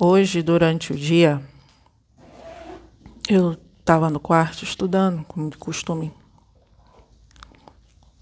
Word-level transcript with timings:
Hoje, 0.00 0.42
durante 0.42 0.90
o 0.90 0.96
dia, 0.96 1.46
eu 3.28 3.58
estava 3.78 4.08
no 4.08 4.18
quarto 4.18 4.64
estudando, 4.64 5.22
como 5.24 5.50
de 5.50 5.58
costume. 5.58 6.10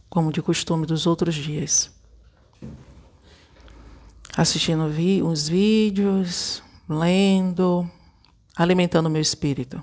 Como 0.08 0.32
de 0.32 0.42
costume 0.42 0.84
dos 0.84 1.06
outros 1.06 1.32
dias. 1.36 1.94
Assistindo 4.36 4.88
vi 4.88 5.22
uns 5.22 5.48
vídeos, 5.48 6.60
lendo, 6.88 7.88
alimentando 8.56 9.08
meu 9.08 9.22
espírito. 9.22 9.80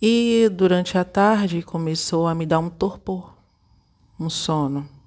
E 0.00 0.50
durante 0.52 0.98
a 0.98 1.04
tarde 1.06 1.62
começou 1.62 2.28
a 2.28 2.34
me 2.34 2.44
dar 2.44 2.58
um 2.58 2.68
torpor, 2.68 3.34
um 4.20 4.28
sono. 4.28 5.01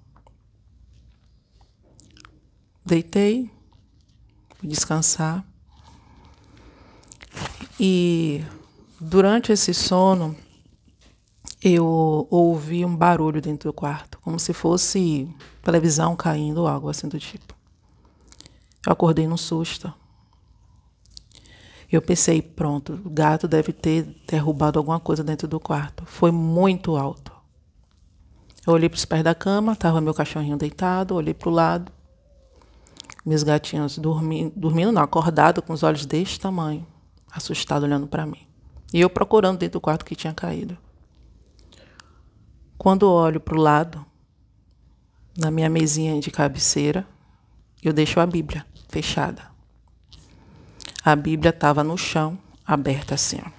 Deitei, 2.85 3.49
fui 4.59 4.69
descansar. 4.69 5.43
E 7.79 8.43
durante 8.99 9.51
esse 9.51 9.73
sono, 9.73 10.35
eu 11.63 12.27
ouvi 12.29 12.85
um 12.85 12.95
barulho 12.95 13.41
dentro 13.41 13.69
do 13.69 13.73
quarto, 13.73 14.19
como 14.19 14.39
se 14.39 14.53
fosse 14.53 15.27
televisão 15.63 16.15
caindo 16.15 16.59
ou 16.59 16.67
algo 16.67 16.87
assim 16.87 17.07
do 17.07 17.17
tipo. 17.17 17.55
Eu 18.85 18.93
acordei 18.93 19.27
num 19.27 19.35
susto. 19.35 19.91
Eu 21.91 22.03
pensei, 22.03 22.39
pronto, 22.39 23.01
o 23.03 23.09
gato 23.09 23.47
deve 23.47 23.73
ter 23.73 24.03
derrubado 24.27 24.77
alguma 24.77 24.99
coisa 24.99 25.23
dentro 25.23 25.47
do 25.47 25.59
quarto. 25.59 26.05
Foi 26.05 26.29
muito 26.29 26.95
alto. 26.95 27.31
Eu 28.65 28.73
olhei 28.73 28.89
para 28.89 28.97
os 28.97 29.05
pés 29.05 29.23
da 29.23 29.33
cama, 29.33 29.73
estava 29.73 29.99
meu 29.99 30.13
cachorrinho 30.13 30.57
deitado, 30.57 31.15
olhei 31.15 31.33
para 31.33 31.49
o 31.49 31.51
lado, 31.51 31.91
meus 33.25 33.41
gatinhos 33.41 33.97
dormindo, 33.97 34.91
não, 34.91 35.01
acordado 35.01 35.61
com 35.61 35.73
os 35.73 35.81
olhos 35.81 36.05
deste 36.05 36.39
tamanho, 36.39 36.85
assustado 37.31 37.83
olhando 37.83 38.05
para 38.05 38.25
mim. 38.25 38.45
E 38.93 39.01
eu 39.01 39.09
procurando 39.09 39.57
dentro 39.57 39.79
do 39.79 39.81
quarto 39.81 40.05
que 40.05 40.15
tinha 40.15 40.33
caído. 40.33 40.77
Quando 42.77 43.09
olho 43.09 43.39
para 43.39 43.57
o 43.57 43.61
lado, 43.61 44.05
na 45.37 45.49
minha 45.49 45.69
mesinha 45.69 46.19
de 46.19 46.29
cabeceira, 46.29 47.05
eu 47.83 47.91
deixo 47.91 48.19
a 48.19 48.25
Bíblia 48.25 48.65
fechada. 48.89 49.43
A 51.03 51.15
Bíblia 51.15 51.49
estava 51.49 51.83
no 51.83 51.97
chão, 51.97 52.37
aberta 52.65 53.15
assim. 53.15 53.39
Ó. 53.43 53.49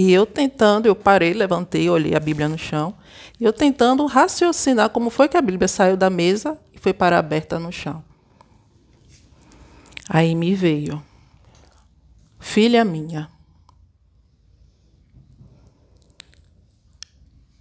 E 0.00 0.12
eu 0.12 0.24
tentando, 0.24 0.86
eu 0.86 0.96
parei, 0.96 1.34
levantei, 1.34 1.90
olhei 1.90 2.14
a 2.14 2.20
Bíblia 2.20 2.48
no 2.48 2.56
chão. 2.56 2.96
Eu 3.38 3.52
tentando 3.52 4.06
raciocinar 4.06 4.88
como 4.88 5.10
foi 5.10 5.28
que 5.28 5.36
a 5.36 5.42
Bíblia 5.42 5.68
saiu 5.68 5.94
da 5.94 6.08
mesa 6.08 6.58
e 6.72 6.78
foi 6.78 6.94
para 6.94 7.18
aberta 7.18 7.58
no 7.58 7.70
chão. 7.70 8.02
Aí 10.08 10.34
me 10.34 10.54
veio, 10.54 11.04
filha 12.38 12.82
minha, 12.82 13.28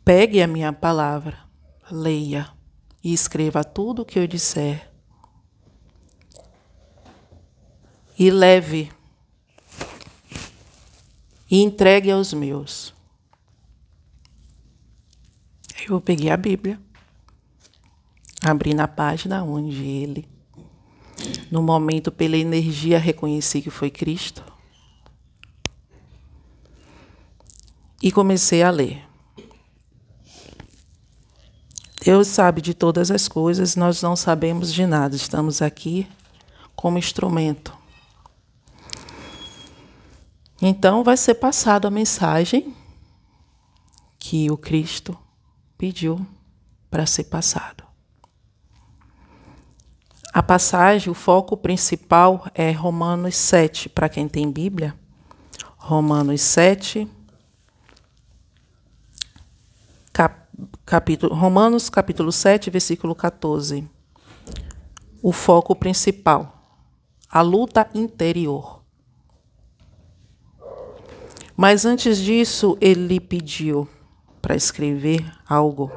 pegue 0.05 0.41
a 0.41 0.47
minha 0.47 0.71
palavra, 0.71 1.39
leia 1.91 2.47
e 3.03 3.11
escreva 3.11 3.65
tudo 3.65 4.03
o 4.03 4.05
que 4.05 4.17
eu 4.17 4.25
disser. 4.25 4.89
E 8.17 8.31
leve 8.31 8.89
e 11.49 11.61
entregue 11.61 12.11
aos 12.11 12.33
meus. 12.33 12.93
Eu 15.87 15.99
peguei 15.99 16.29
a 16.29 16.37
Bíblia, 16.37 16.79
abri 18.43 18.73
na 18.73 18.87
página 18.87 19.43
onde 19.43 19.83
ele, 19.83 20.27
no 21.49 21.63
momento, 21.63 22.11
pela 22.11 22.37
energia, 22.37 22.99
reconheci 22.99 23.61
que 23.61 23.69
foi 23.69 23.89
Cristo. 23.89 24.43
E 28.01 28.11
comecei 28.11 28.63
a 28.63 28.69
ler. 28.69 29.03
Deus 32.03 32.27
sabe 32.27 32.61
de 32.61 32.73
todas 32.73 33.11
as 33.11 33.27
coisas, 33.27 33.75
nós 33.75 34.01
não 34.01 34.15
sabemos 34.15 34.73
de 34.73 34.85
nada, 34.85 35.15
estamos 35.15 35.61
aqui 35.61 36.07
como 36.75 36.97
instrumento. 36.97 37.78
Então, 40.61 41.03
vai 41.03 41.15
ser 41.15 41.35
passada 41.35 41.87
a 41.87 41.91
mensagem 41.91 42.75
que 44.17 44.51
o 44.51 44.57
Cristo 44.57 45.17
pediu 45.77 46.25
para 46.91 47.05
ser 47.05 47.25
passado. 47.25 47.83
A 50.33 50.43
passagem, 50.43 51.09
o 51.09 51.15
foco 51.15 51.57
principal 51.57 52.45
é 52.53 52.71
Romanos 52.71 53.35
7, 53.35 53.89
para 53.89 54.09
quem 54.09 54.27
tem 54.27 54.51
Bíblia. 54.51 54.93
Romanos 55.77 56.41
7, 56.41 57.09
cap, 60.13 60.47
capítulo, 60.85 61.33
Romanos 61.33 61.89
capítulo 61.89 62.31
7, 62.31 62.69
versículo 62.69 63.15
14. 63.15 63.89
O 65.21 65.31
foco 65.31 65.75
principal, 65.75 66.77
a 67.29 67.41
luta 67.41 67.89
interior. 67.95 68.78
Mas 71.61 71.83
antes 71.83 72.19
disso, 72.19 72.77
ele 72.79 73.19
pediu 73.19 73.85
para 74.41 74.55
escrever 74.55 75.29
algo. 75.45 75.91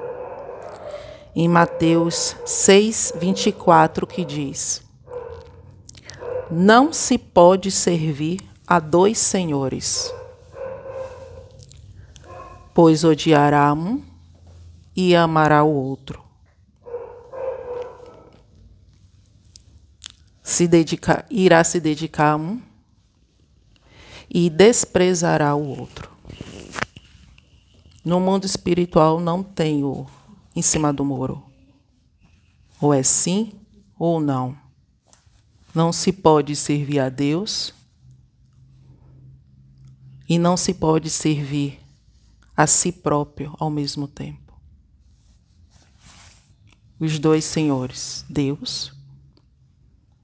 Em 1.36 1.46
Mateus 1.46 2.34
6, 2.44 3.12
24, 3.16 4.04
que 4.04 4.24
diz: 4.24 4.82
Não 6.50 6.92
se 6.92 7.16
pode 7.16 7.70
servir 7.70 8.40
a 8.66 8.80
dois 8.80 9.18
senhores, 9.18 10.12
pois 12.74 13.04
odiará 13.04 13.72
um 13.72 14.02
e 14.96 15.14
amará 15.14 15.62
o 15.62 15.72
outro. 15.72 16.20
Se 20.42 20.66
dedicar, 20.66 21.24
irá 21.30 21.62
se 21.62 21.78
dedicar 21.78 22.32
a 22.32 22.36
um 22.36 22.71
e 24.34 24.48
desprezará 24.48 25.54
o 25.54 25.78
outro. 25.78 26.10
No 28.02 28.18
mundo 28.18 28.46
espiritual 28.46 29.20
não 29.20 29.42
tem 29.42 29.84
o 29.84 30.06
em 30.56 30.62
cima 30.62 30.90
do 30.90 31.04
muro. 31.04 31.42
Ou 32.80 32.94
é 32.94 33.02
sim 33.02 33.52
ou 33.98 34.18
não. 34.18 34.56
Não 35.74 35.92
se 35.92 36.12
pode 36.12 36.56
servir 36.56 36.98
a 36.98 37.10
Deus 37.10 37.74
e 40.26 40.38
não 40.38 40.56
se 40.56 40.72
pode 40.72 41.10
servir 41.10 41.78
a 42.56 42.66
si 42.66 42.90
próprio 42.90 43.54
ao 43.58 43.70
mesmo 43.70 44.08
tempo. 44.08 44.58
Os 46.98 47.18
dois 47.18 47.44
senhores, 47.44 48.24
Deus 48.30 48.92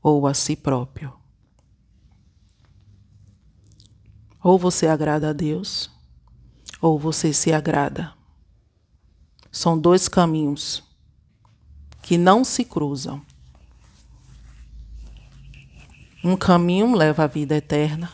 ou 0.02 0.26
a 0.26 0.32
si 0.32 0.56
próprio. 0.56 1.12
Ou 4.48 4.58
você 4.58 4.86
agrada 4.86 5.28
a 5.28 5.32
Deus 5.34 5.90
ou 6.80 6.98
você 6.98 7.34
se 7.34 7.52
agrada. 7.52 8.14
São 9.52 9.78
dois 9.78 10.08
caminhos 10.08 10.82
que 12.00 12.16
não 12.16 12.42
se 12.42 12.64
cruzam. 12.64 13.20
Um 16.24 16.34
caminho 16.34 16.94
leva 16.94 17.24
à 17.24 17.26
vida 17.26 17.56
eterna 17.56 18.10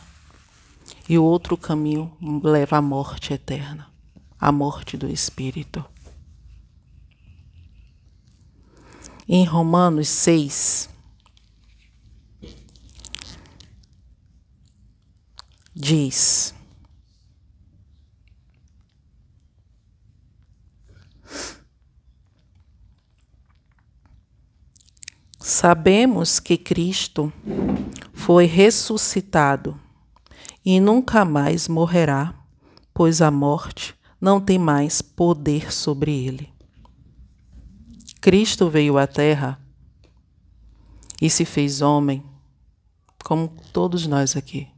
e 1.07 1.17
o 1.17 1.23
outro 1.23 1.55
caminho 1.55 2.11
leva 2.43 2.75
à 2.75 2.81
morte 2.81 3.33
eterna, 3.33 3.87
à 4.37 4.51
morte 4.51 4.97
do 4.97 5.07
espírito. 5.07 5.85
Em 9.25 9.45
Romanos 9.45 10.09
6, 10.09 10.89
diz: 15.75 16.55
Sabemos 25.39 26.39
que 26.39 26.57
Cristo 26.57 27.31
foi 28.13 28.45
ressuscitado 28.45 29.79
e 30.63 30.79
nunca 30.79 31.25
mais 31.25 31.67
morrerá, 31.67 32.33
pois 32.93 33.21
a 33.21 33.29
morte 33.29 33.93
não 34.19 34.39
tem 34.39 34.57
mais 34.57 35.01
poder 35.01 35.71
sobre 35.71 36.25
ele. 36.25 36.51
Cristo 38.21 38.69
veio 38.69 38.97
à 38.97 39.05
Terra 39.05 39.59
e 41.21 41.29
se 41.29 41.45
fez 41.45 41.81
homem, 41.81 42.23
como 43.23 43.49
todos 43.71 44.07
nós 44.07 44.35
aqui. 44.35 44.74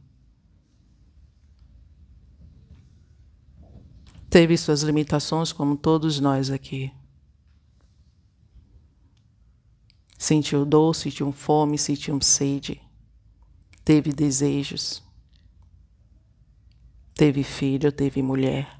Teve 4.30 4.56
suas 4.58 4.82
limitações, 4.82 5.52
como 5.52 5.76
todos 5.76 6.20
nós 6.20 6.50
aqui. 6.50 6.92
Sentiu 10.18 10.66
dor, 10.66 10.94
sentiu 10.94 11.32
fome, 11.32 11.78
sentiu 11.78 12.20
sede. 12.20 12.80
Teve 13.84 14.12
desejos. 14.12 15.02
Teve 17.14 17.42
filho, 17.42 17.90
teve 17.90 18.20
mulher. 18.20 18.78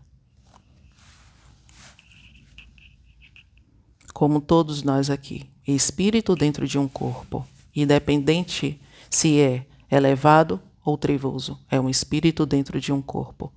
Como 4.13 4.41
todos 4.41 4.83
nós 4.83 5.11
aqui, 5.11 5.49
espírito 5.67 6.35
dentro 6.35 6.67
de 6.67 6.79
um 6.79 6.89
corpo, 6.89 7.47
independente 7.75 8.81
se 9.09 9.41
é 9.41 9.67
elevado 9.91 10.61
ou 10.85 10.99
trevoso, 10.99 11.59
é 11.71 11.81
um 11.81 11.89
espírito 11.89 12.45
dentro 12.45 12.81
de 12.81 12.93
um 12.93 13.01
corpo. 13.01 13.53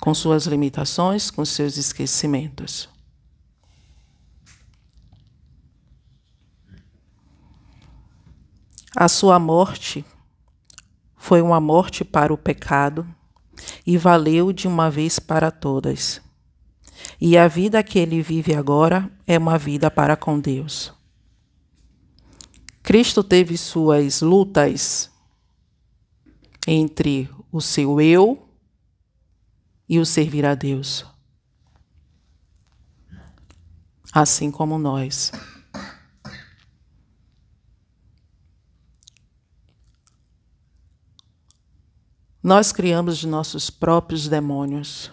Com 0.00 0.14
suas 0.14 0.46
limitações, 0.46 1.30
com 1.30 1.44
seus 1.44 1.76
esquecimentos. 1.76 2.88
A 8.96 9.08
sua 9.08 9.38
morte 9.38 10.04
foi 11.16 11.40
uma 11.40 11.60
morte 11.60 12.04
para 12.04 12.32
o 12.32 12.38
pecado 12.38 13.06
e 13.86 13.96
valeu 13.96 14.52
de 14.52 14.66
uma 14.66 14.90
vez 14.90 15.18
para 15.18 15.50
todas. 15.50 16.20
E 17.20 17.36
a 17.36 17.46
vida 17.46 17.82
que 17.82 17.98
ele 17.98 18.22
vive 18.22 18.54
agora 18.54 19.10
é 19.26 19.38
uma 19.38 19.58
vida 19.58 19.90
para 19.90 20.16
com 20.16 20.40
Deus. 20.40 20.92
Cristo 22.82 23.22
teve 23.22 23.56
suas 23.56 24.22
lutas 24.22 25.10
entre 26.66 27.28
o 27.52 27.60
seu 27.60 28.00
eu 28.00 28.49
e 29.90 29.98
o 29.98 30.06
servir 30.06 30.46
a 30.46 30.54
Deus. 30.54 31.04
Assim 34.12 34.48
como 34.48 34.78
nós. 34.78 35.32
Nós 42.40 42.70
criamos 42.70 43.18
de 43.18 43.26
nossos 43.26 43.68
próprios 43.68 44.28
demônios, 44.28 45.10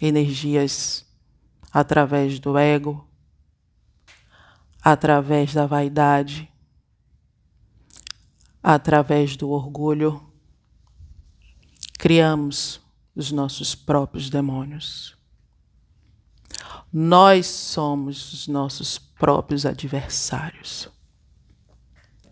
energias 0.00 1.06
através 1.72 2.40
do 2.40 2.58
ego, 2.58 3.08
através 4.82 5.54
da 5.54 5.64
vaidade, 5.64 6.52
através 8.60 9.36
do 9.36 9.48
orgulho. 9.48 10.20
Criamos 11.96 12.81
os 13.14 13.30
nossos 13.30 13.74
próprios 13.74 14.30
demônios. 14.30 15.16
Nós 16.92 17.46
somos 17.46 18.32
os 18.32 18.48
nossos 18.48 18.98
próprios 18.98 19.64
adversários 19.64 20.90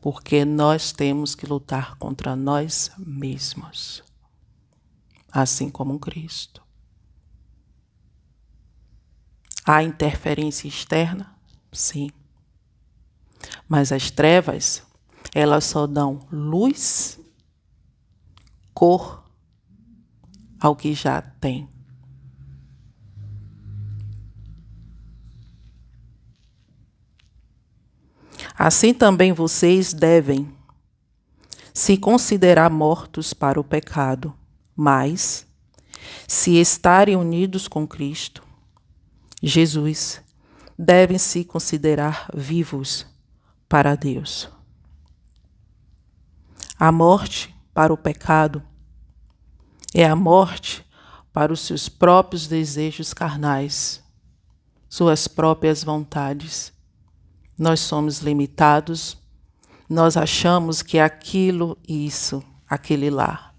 porque 0.00 0.44
nós 0.44 0.92
temos 0.92 1.34
que 1.34 1.46
lutar 1.46 1.96
contra 1.96 2.34
nós 2.34 2.90
mesmos, 2.96 4.02
assim 5.30 5.68
como 5.68 5.98
Cristo. 5.98 6.62
Há 9.64 9.82
interferência 9.82 10.66
externa? 10.66 11.36
Sim. 11.70 12.10
Mas 13.68 13.92
as 13.92 14.10
trevas, 14.10 14.82
elas 15.34 15.64
só 15.64 15.86
dão 15.86 16.26
luz, 16.32 17.20
cor 18.72 19.29
ao 20.60 20.76
que 20.76 20.92
já 20.94 21.22
tem. 21.22 21.68
Assim 28.56 28.92
também 28.92 29.32
vocês 29.32 29.94
devem 29.94 30.52
se 31.72 31.96
considerar 31.96 32.68
mortos 32.68 33.32
para 33.32 33.58
o 33.58 33.64
pecado, 33.64 34.34
mas, 34.76 35.46
se 36.28 36.60
estarem 36.60 37.16
unidos 37.16 37.66
com 37.66 37.86
Cristo, 37.86 38.42
Jesus, 39.42 40.22
devem 40.78 41.16
se 41.16 41.42
considerar 41.42 42.28
vivos 42.34 43.06
para 43.66 43.94
Deus. 43.94 44.50
A 46.78 46.92
morte 46.92 47.54
para 47.72 47.92
o 47.92 47.96
pecado 47.96 48.62
é 49.94 50.04
a 50.04 50.16
morte 50.16 50.84
para 51.32 51.52
os 51.52 51.60
seus 51.60 51.88
próprios 51.88 52.46
desejos 52.46 53.12
carnais, 53.14 54.02
suas 54.88 55.28
próprias 55.28 55.84
vontades 55.84 56.72
nós 57.60 57.80
somos 57.80 58.20
limitados, 58.20 59.18
nós 59.86 60.16
achamos 60.16 60.80
que 60.80 60.98
aquilo, 60.98 61.76
isso, 61.86 62.42
aquele 62.66 63.10
lá 63.10 63.54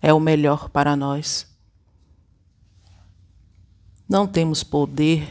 é 0.00 0.10
o 0.10 0.18
melhor 0.18 0.70
para 0.70 0.96
nós. 0.96 1.46
Não 4.08 4.26
temos 4.26 4.64
poder 4.64 5.30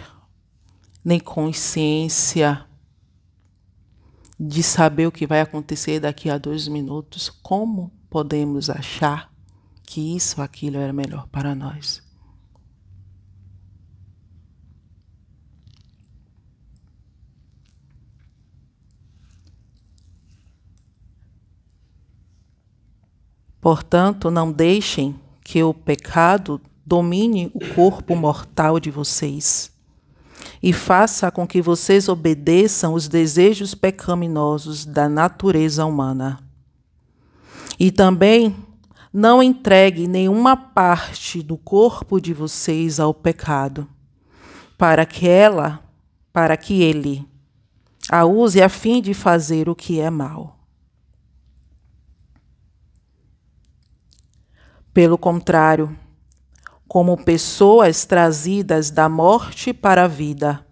nem 1.04 1.20
consciência 1.20 2.64
de 4.40 4.62
saber 4.62 5.08
o 5.08 5.12
que 5.12 5.26
vai 5.26 5.42
acontecer 5.42 6.00
daqui 6.00 6.30
a 6.30 6.38
dois 6.38 6.68
minutos. 6.68 7.28
Como 7.28 7.92
podemos 8.08 8.70
achar 8.70 9.31
que 9.92 10.16
isso, 10.16 10.42
aquilo 10.42 10.78
era 10.78 10.94
melhor 10.94 11.28
para 11.28 11.54
nós? 11.54 12.02
Portanto, 23.60 24.32
não 24.32 24.50
deixem 24.50 25.20
que 25.44 25.62
o 25.62 25.74
pecado 25.74 26.62
domine 26.86 27.52
o 27.54 27.60
corpo 27.76 28.16
mortal 28.16 28.80
de 28.80 28.90
vocês 28.90 29.74
e 30.64 30.72
faça 30.72 31.30
com 31.30 31.46
que 31.46 31.62
vocês 31.62 32.08
obedeçam 32.08 32.94
os 32.94 33.10
desejos 33.10 33.76
pecaminosos 33.76 34.86
da 34.86 35.10
natureza 35.10 35.86
humana. 35.86 36.40
E 37.78 37.92
também 37.92 38.56
não 39.14 39.44
entregue 39.44 40.08
nenhuma 40.08 40.56
parte 40.56 41.42
do 41.44 41.58
corpo 41.58 42.20
de 42.20 42.34
vocês 42.34 43.00
ao 43.00 43.14
pecado, 43.14 43.88
para 44.78 45.06
que 45.06 45.28
ela, 45.28 45.84
para 46.32 46.56
que 46.56 46.82
ele 46.82 47.28
a 48.10 48.26
use 48.26 48.62
a 48.62 48.70
fim 48.70 49.02
de 49.02 49.14
fazer 49.14 49.70
o 49.70 49.76
que 49.76 50.00
é 50.00 50.10
mal. 50.10 50.58
Pelo 54.94 55.18
contrário, 55.18 55.98
como 56.88 57.24
pessoas 57.24 58.04
trazidas 58.04 58.92
da 58.92 59.08
morte 59.08 59.72
para 59.72 60.04
a 60.04 60.08
vida, 60.08 60.66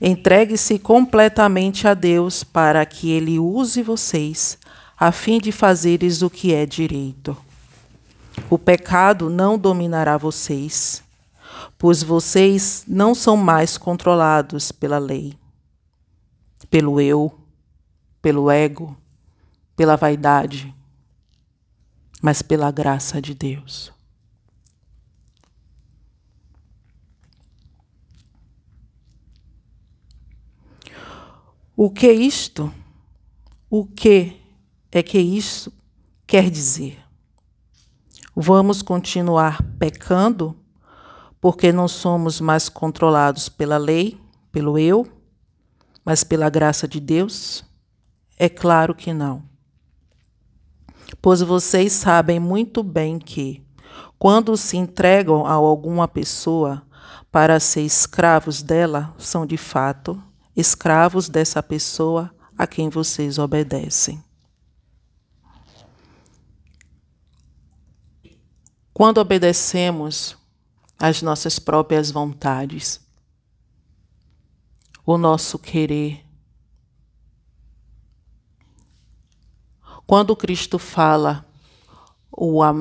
entregue-se 0.00 0.78
completamente 0.78 1.88
a 1.88 1.94
Deus 1.94 2.44
para 2.44 2.86
que 2.86 3.10
Ele 3.10 3.40
use 3.40 3.82
vocês 3.82 4.56
a 4.96 5.10
fim 5.10 5.40
de 5.40 5.50
fazeres 5.50 6.22
o 6.22 6.30
que 6.30 6.54
é 6.54 6.64
direito. 6.64 7.36
O 8.48 8.58
pecado 8.58 9.28
não 9.28 9.58
dominará 9.58 10.16
vocês, 10.16 11.02
pois 11.76 12.02
vocês 12.02 12.84
não 12.86 13.14
são 13.14 13.36
mais 13.36 13.76
controlados 13.76 14.72
pela 14.72 14.98
lei, 14.98 15.34
pelo 16.68 17.00
eu, 17.00 17.36
pelo 18.22 18.50
ego, 18.50 18.96
pela 19.76 19.96
vaidade 19.96 20.74
mas 22.20 22.42
pela 22.42 22.70
graça 22.70 23.20
de 23.20 23.34
Deus. 23.34 23.92
O 31.74 31.90
que 31.90 32.12
isto? 32.12 32.72
O 33.70 33.86
que 33.86 34.38
é 34.92 35.02
que 35.02 35.18
isso 35.18 35.72
quer 36.26 36.50
dizer? 36.50 37.02
Vamos 38.34 38.82
continuar 38.82 39.62
pecando 39.78 40.56
porque 41.40 41.72
não 41.72 41.88
somos 41.88 42.40
mais 42.40 42.68
controlados 42.68 43.48
pela 43.48 43.78
lei, 43.78 44.20
pelo 44.52 44.78
eu, 44.78 45.06
mas 46.04 46.22
pela 46.22 46.50
graça 46.50 46.86
de 46.86 47.00
Deus? 47.00 47.64
É 48.38 48.48
claro 48.48 48.94
que 48.94 49.12
não 49.12 49.50
pois 51.20 51.40
vocês 51.40 51.92
sabem 51.92 52.38
muito 52.38 52.82
bem 52.82 53.18
que, 53.18 53.62
quando 54.18 54.56
se 54.56 54.76
entregam 54.76 55.46
a 55.46 55.52
alguma 55.52 56.06
pessoa 56.06 56.82
para 57.30 57.60
ser 57.60 57.82
escravos 57.82 58.62
dela, 58.62 59.14
são 59.18 59.46
de 59.46 59.56
fato 59.56 60.20
escravos 60.56 61.28
dessa 61.28 61.62
pessoa 61.62 62.30
a 62.58 62.66
quem 62.66 62.88
vocês 62.88 63.38
obedecem. 63.38 64.22
Quando 69.00 69.16
obedecemos 69.16 70.36
às 70.98 71.22
nossas 71.22 71.58
próprias 71.58 72.10
vontades, 72.10 73.00
o 75.06 75.16
nosso 75.16 75.58
querer. 75.58 76.22
Quando 80.06 80.36
Cristo 80.36 80.78
fala, 80.78 81.46
a, 82.30 82.74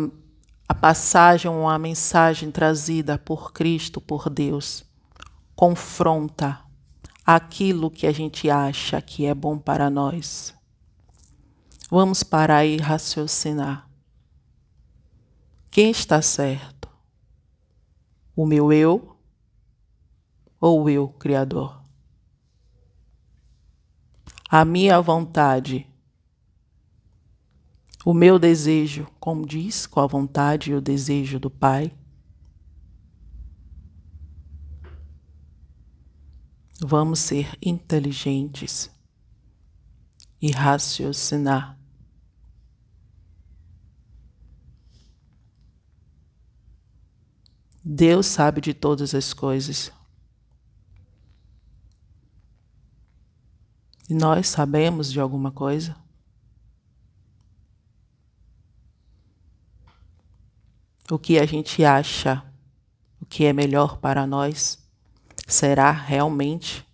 a 0.67 0.73
passagem 0.75 1.49
ou 1.49 1.69
a 1.69 1.79
mensagem 1.79 2.51
trazida 2.51 3.17
por 3.17 3.53
Cristo, 3.53 4.01
por 4.01 4.29
Deus, 4.29 4.83
confronta 5.55 6.59
aquilo 7.25 7.89
que 7.89 8.05
a 8.05 8.11
gente 8.11 8.49
acha 8.49 9.01
que 9.01 9.25
é 9.25 9.33
bom 9.33 9.57
para 9.57 9.89
nós. 9.89 10.53
Vamos 11.89 12.23
parar 12.23 12.65
e 12.65 12.75
raciocinar. 12.75 13.88
Quem 15.71 15.91
está 15.91 16.19
certo? 16.21 16.89
O 18.35 18.45
meu 18.45 18.73
eu 18.73 19.15
ou 20.59 20.83
o 20.83 20.89
eu 20.89 21.07
criador? 21.07 21.83
A 24.49 24.65
minha 24.65 24.99
vontade, 24.99 25.87
o 28.03 28.15
meu 28.15 28.39
desejo, 28.39 29.07
como 29.19 29.45
diz, 29.45 29.85
com 29.85 29.99
a 29.99 30.07
vontade 30.07 30.71
e 30.71 30.75
o 30.75 30.81
desejo 30.81 31.39
do 31.39 31.51
Pai? 31.51 31.95
Vamos 36.81 37.19
ser 37.19 37.55
inteligentes 37.61 38.89
e 40.41 40.49
raciocinar. 40.49 41.78
Deus 47.91 48.27
sabe 48.27 48.61
de 48.61 48.71
todas 48.71 49.15
as 49.15 49.33
coisas. 49.33 49.91
E 54.07 54.13
nós 54.13 54.47
sabemos 54.47 55.11
de 55.11 55.19
alguma 55.19 55.51
coisa? 55.51 55.95
O 61.09 61.17
que 61.17 61.39
a 61.39 61.45
gente 61.47 61.83
acha, 61.83 62.45
o 63.19 63.25
que 63.25 63.45
é 63.45 63.51
melhor 63.51 63.97
para 63.97 64.27
nós? 64.27 64.77
Será 65.47 65.89
realmente 65.89 66.87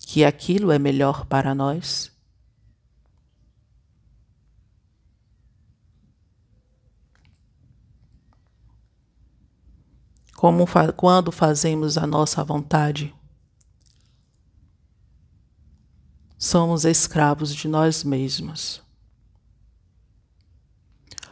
que 0.00 0.24
aquilo 0.24 0.72
é 0.72 0.78
melhor 0.78 1.26
para 1.26 1.54
nós? 1.54 2.10
Como 10.38 10.66
fa 10.66 10.92
quando 10.92 11.32
fazemos 11.32 11.98
a 11.98 12.06
nossa 12.06 12.44
vontade, 12.44 13.12
somos 16.38 16.84
escravos 16.84 17.52
de 17.52 17.66
nós 17.66 18.04
mesmos. 18.04 18.80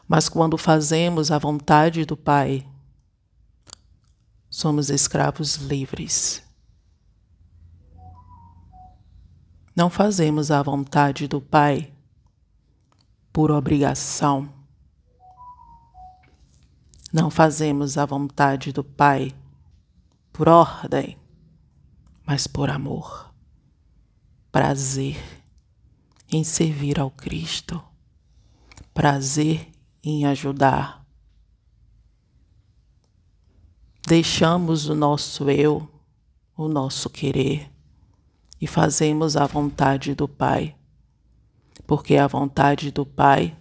Mas 0.09 0.29
quando 0.29 0.59
fazemos 0.59 1.31
a 1.31 1.39
vontade 1.39 2.05
do 2.05 2.17
Pai, 2.17 2.69
somos 4.51 4.91
escravos 4.91 5.55
livres. 5.55 6.43
Não 9.77 9.89
fazemos 9.89 10.51
a 10.51 10.61
vontade 10.65 11.29
do 11.29 11.41
Pai 11.41 11.95
por 13.33 13.53
obrigação. 13.53 14.56
Não 17.13 17.31
fazemos 17.31 17.97
a 17.97 18.05
vontade 18.05 18.73
do 18.73 18.83
Pai 18.83 19.33
por 20.33 20.49
ordem, 20.49 21.17
mas 22.27 22.47
por 22.47 22.69
amor, 22.69 23.33
prazer 24.51 25.17
em 26.31 26.43
servir 26.43 26.99
ao 26.99 27.11
Cristo, 27.11 27.83
prazer 28.93 29.69
em 30.03 30.27
ajudar. 30.27 31.07
Deixamos 34.07 34.89
o 34.89 34.95
nosso 34.95 35.49
eu, 35.49 35.89
o 36.57 36.69
nosso 36.69 37.09
querer 37.09 37.71
e 38.61 38.67
fazemos 38.67 39.37
a 39.37 39.47
vontade 39.47 40.15
do 40.15 40.27
Pai, 40.27 40.77
porque 41.87 42.17
a 42.17 42.27
vontade 42.27 42.91
do 42.91 43.07
Pai 43.07 43.57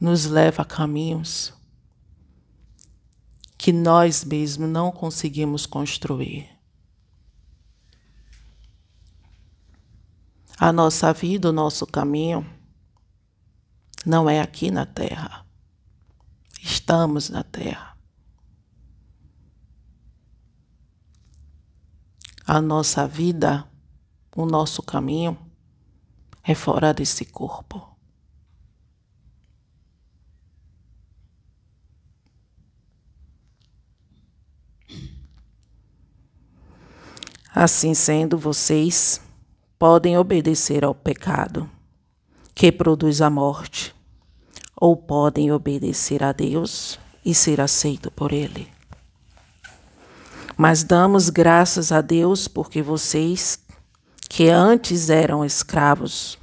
nos 0.00 0.26
leva 0.26 0.62
a 0.62 0.64
caminhos 0.66 1.54
que 3.56 3.72
nós 3.72 4.24
mesmos 4.24 4.68
não 4.68 4.92
conseguimos 4.92 5.66
construir. 5.66 6.48
A 10.58 10.72
nossa 10.72 11.12
vida, 11.12 11.48
o 11.48 11.52
nosso 11.52 11.86
caminho, 11.86 12.48
não 14.04 14.28
é 14.30 14.40
aqui 14.40 14.70
na 14.70 14.86
terra. 14.86 15.44
Estamos 16.62 17.28
na 17.28 17.42
terra. 17.42 17.96
A 22.46 22.60
nossa 22.60 23.06
vida, 23.08 23.68
o 24.34 24.46
nosso 24.46 24.82
caminho 24.82 25.36
é 26.44 26.54
fora 26.54 26.94
desse 26.94 27.24
corpo. 27.24 27.95
Assim 37.58 37.94
sendo, 37.94 38.36
vocês 38.36 39.18
podem 39.78 40.18
obedecer 40.18 40.84
ao 40.84 40.94
pecado 40.94 41.66
que 42.54 42.70
produz 42.70 43.22
a 43.22 43.30
morte, 43.30 43.94
ou 44.78 44.94
podem 44.94 45.50
obedecer 45.50 46.22
a 46.22 46.32
Deus 46.32 46.98
e 47.24 47.34
ser 47.34 47.58
aceito 47.58 48.10
por 48.10 48.30
Ele. 48.30 48.70
Mas 50.54 50.84
damos 50.84 51.30
graças 51.30 51.92
a 51.92 52.02
Deus 52.02 52.46
porque 52.46 52.82
vocês, 52.82 53.58
que 54.28 54.50
antes 54.50 55.08
eram 55.08 55.42
escravos 55.42 56.38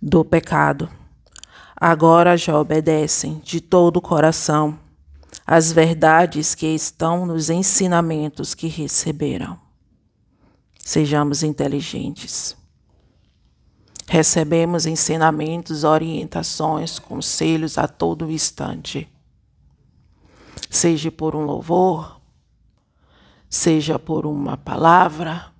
do 0.00 0.24
pecado, 0.24 0.90
agora 1.76 2.36
já 2.36 2.58
obedecem 2.58 3.40
de 3.44 3.60
todo 3.60 3.98
o 3.98 4.02
coração 4.02 4.76
às 5.52 5.70
verdades 5.70 6.54
que 6.54 6.66
estão 6.68 7.26
nos 7.26 7.50
ensinamentos 7.50 8.54
que 8.54 8.68
receberam. 8.68 9.60
Sejamos 10.78 11.42
inteligentes. 11.42 12.56
Recebemos 14.08 14.86
ensinamentos, 14.86 15.84
orientações, 15.84 16.98
conselhos 16.98 17.76
a 17.76 17.86
todo 17.86 18.30
instante. 18.30 19.06
Seja 20.70 21.12
por 21.12 21.36
um 21.36 21.44
louvor, 21.44 22.18
seja 23.50 23.98
por 23.98 24.24
uma 24.24 24.56
palavra 24.56 25.52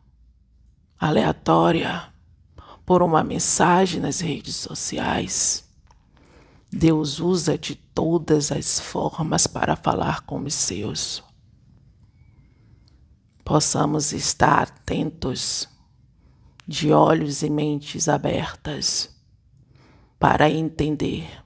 aleatória, 0.98 2.04
por 2.86 3.02
uma 3.02 3.22
mensagem 3.22 4.00
nas 4.00 4.20
redes 4.20 4.56
sociais. 4.56 5.61
Deus 6.74 7.20
usa 7.20 7.58
de 7.58 7.74
todas 7.74 8.50
as 8.50 8.80
formas 8.80 9.46
para 9.46 9.76
falar 9.76 10.22
com 10.22 10.42
os 10.42 10.54
seus. 10.54 11.22
Possamos 13.44 14.14
estar 14.14 14.62
atentos 14.62 15.68
de 16.66 16.90
olhos 16.90 17.42
e 17.42 17.50
mentes 17.50 18.08
abertas 18.08 19.14
para 20.18 20.48
entender, 20.48 21.44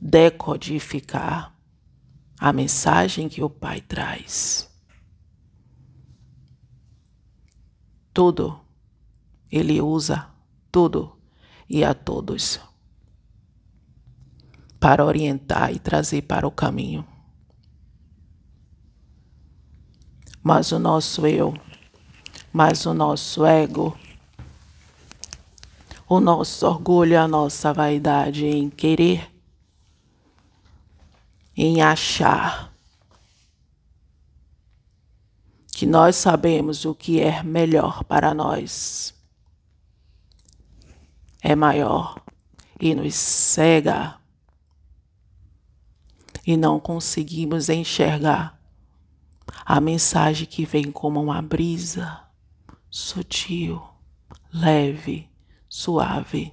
decodificar 0.00 1.54
a 2.38 2.50
mensagem 2.50 3.28
que 3.28 3.42
o 3.42 3.50
Pai 3.50 3.82
traz. 3.82 4.70
Tudo, 8.14 8.58
Ele 9.52 9.82
usa 9.82 10.30
tudo 10.72 11.18
e 11.68 11.84
a 11.84 11.92
todos 11.92 12.69
para 14.80 15.04
orientar 15.04 15.72
e 15.72 15.78
trazer 15.78 16.22
para 16.22 16.48
o 16.48 16.50
caminho. 16.50 17.06
Mas 20.42 20.72
o 20.72 20.78
nosso 20.78 21.26
eu 21.26 21.54
mas 22.52 22.84
o 22.84 22.92
nosso 22.92 23.46
ego, 23.46 23.96
o 26.08 26.18
nosso 26.18 26.66
orgulho, 26.66 27.18
a 27.18 27.28
nossa 27.28 27.72
vaidade 27.72 28.44
em 28.44 28.68
querer, 28.68 29.30
em 31.56 31.80
achar 31.80 32.72
que 35.72 35.86
nós 35.86 36.16
sabemos 36.16 36.84
o 36.84 36.94
que 36.94 37.20
é 37.20 37.42
melhor 37.42 38.02
para 38.04 38.34
nós, 38.34 39.14
é 41.40 41.54
maior 41.54 42.20
e 42.80 42.94
nos 42.94 43.14
cega 43.14 44.19
e 46.50 46.56
não 46.56 46.80
conseguimos 46.80 47.68
enxergar 47.68 48.60
a 49.64 49.80
mensagem 49.80 50.48
que 50.48 50.64
vem 50.64 50.90
como 50.90 51.22
uma 51.22 51.40
brisa 51.40 52.24
sutil, 52.90 53.80
leve, 54.52 55.30
suave 55.68 56.52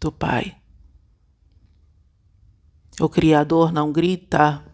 do 0.00 0.10
Pai. 0.10 0.60
O 2.98 3.08
Criador 3.08 3.70
não 3.70 3.92
grita, 3.92 4.64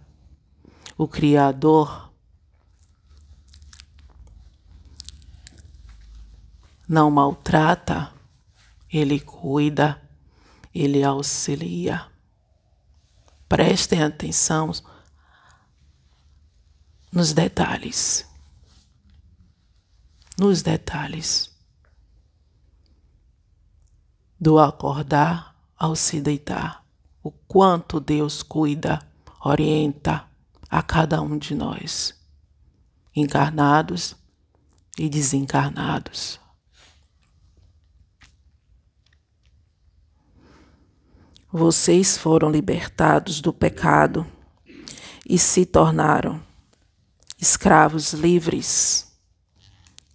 o 0.96 1.06
Criador 1.06 2.10
não 6.88 7.10
maltrata, 7.10 8.14
ele 8.90 9.20
cuida, 9.20 10.00
ele 10.74 11.04
auxilia. 11.04 12.13
Prestem 13.48 14.02
atenção 14.02 14.72
nos 17.12 17.32
detalhes. 17.32 18.26
Nos 20.38 20.62
detalhes. 20.62 21.50
Do 24.40 24.58
acordar 24.58 25.54
ao 25.76 25.94
se 25.94 26.20
deitar. 26.20 26.84
O 27.22 27.30
quanto 27.30 28.00
Deus 28.00 28.42
cuida, 28.42 29.00
orienta 29.40 30.28
a 30.68 30.82
cada 30.82 31.22
um 31.22 31.38
de 31.38 31.54
nós, 31.54 32.14
encarnados 33.14 34.14
e 34.98 35.08
desencarnados. 35.08 36.40
Vocês 41.56 42.18
foram 42.18 42.50
libertados 42.50 43.40
do 43.40 43.52
pecado 43.52 44.26
e 45.24 45.38
se 45.38 45.64
tornaram 45.64 46.42
escravos 47.40 48.12
livres 48.12 49.16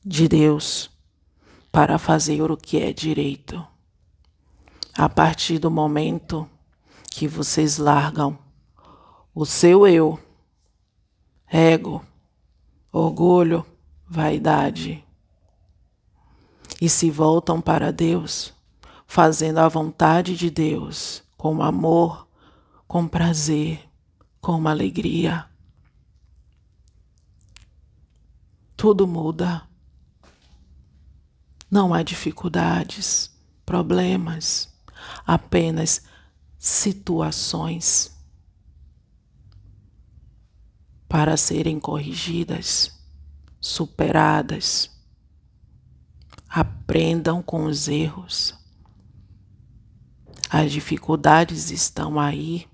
de 0.03 0.27
Deus 0.27 0.91
para 1.72 1.98
fazer 1.98 2.51
o 2.51 2.58
que 2.58 2.77
é 2.81 2.91
direito. 2.91 3.65
A 4.93 5.08
partir 5.08 5.60
do 5.60 5.72
momento 5.72 6.46
que 7.10 7.25
vocês 7.25 7.77
largam 7.77 8.38
o 9.34 9.46
seu 9.46 9.88
eu, 9.88 10.19
ego, 11.48 12.05
orgulho, 12.91 13.65
vaidade 14.05 15.05
e 16.81 16.89
se 16.89 17.10
voltam 17.10 17.62
para 17.62 17.93
Deus, 17.93 18.53
fazendo 19.08 19.60
a 19.60 19.69
vontade 19.69 20.36
de 20.36 20.50
Deus 20.50 21.29
com 21.39 21.63
amor, 21.63 22.27
com 22.86 23.08
prazer, 23.08 23.89
com 24.41 24.67
alegria. 24.67 25.50
Tudo 28.75 29.08
muda. 29.08 29.65
Não 31.72 31.93
há 31.93 32.03
dificuldades, 32.03 33.31
problemas, 33.65 34.67
apenas 35.25 36.01
situações 36.58 38.13
para 41.08 41.38
serem 41.38 41.79
corrigidas, 41.79 43.01
superadas. 43.62 44.91
Aprendam 46.50 47.41
com 47.41 47.63
os 47.63 47.88
erros. 47.88 48.59
As 50.51 50.72
dificuldades 50.72 51.70
estão 51.70 52.20
aí 52.20 52.68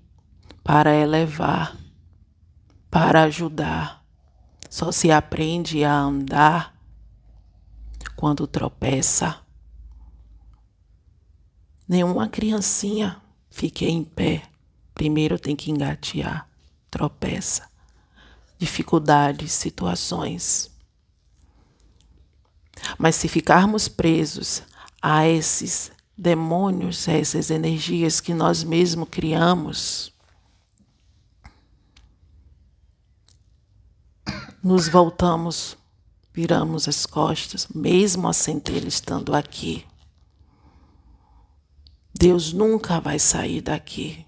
para 0.64 0.94
elevar, 0.94 1.76
para 2.90 3.24
ajudar. 3.24 4.02
Só 4.70 4.90
se 4.90 5.10
aprende 5.12 5.84
a 5.84 5.94
andar 5.94 6.74
quando 8.16 8.46
tropeça. 8.46 9.38
Nenhuma 11.86 12.28
criancinha 12.28 13.20
fique 13.50 13.84
em 13.84 14.02
pé. 14.02 14.42
Primeiro 14.94 15.38
tem 15.38 15.54
que 15.54 15.70
engatear, 15.70 16.48
tropeça. 16.90 17.68
Dificuldades, 18.58 19.52
situações. 19.52 20.74
Mas 22.96 23.16
se 23.16 23.28
ficarmos 23.28 23.86
presos 23.86 24.62
a 25.02 25.28
esses 25.28 25.92
demônios, 26.16 27.06
essas 27.08 27.50
energias 27.50 28.20
que 28.20 28.32
nós 28.32 28.64
mesmos 28.64 29.08
criamos, 29.10 30.12
nos 34.62 34.88
voltamos, 34.88 35.76
viramos 36.32 36.88
as 36.88 37.04
costas, 37.06 37.68
mesmo 37.68 38.26
a 38.28 38.32
centelha 38.32 38.88
estando 38.88 39.34
aqui. 39.34 39.86
Deus 42.12 42.52
nunca 42.52 42.98
vai 42.98 43.18
sair 43.18 43.60
daqui. 43.60 44.26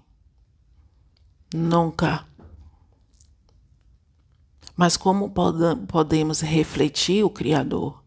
Nunca. 1.53 2.27
Mas 4.77 4.95
como 4.95 5.33
podemos 5.87 6.39
refletir 6.41 7.23
o 7.23 7.29
Criador 7.29 8.01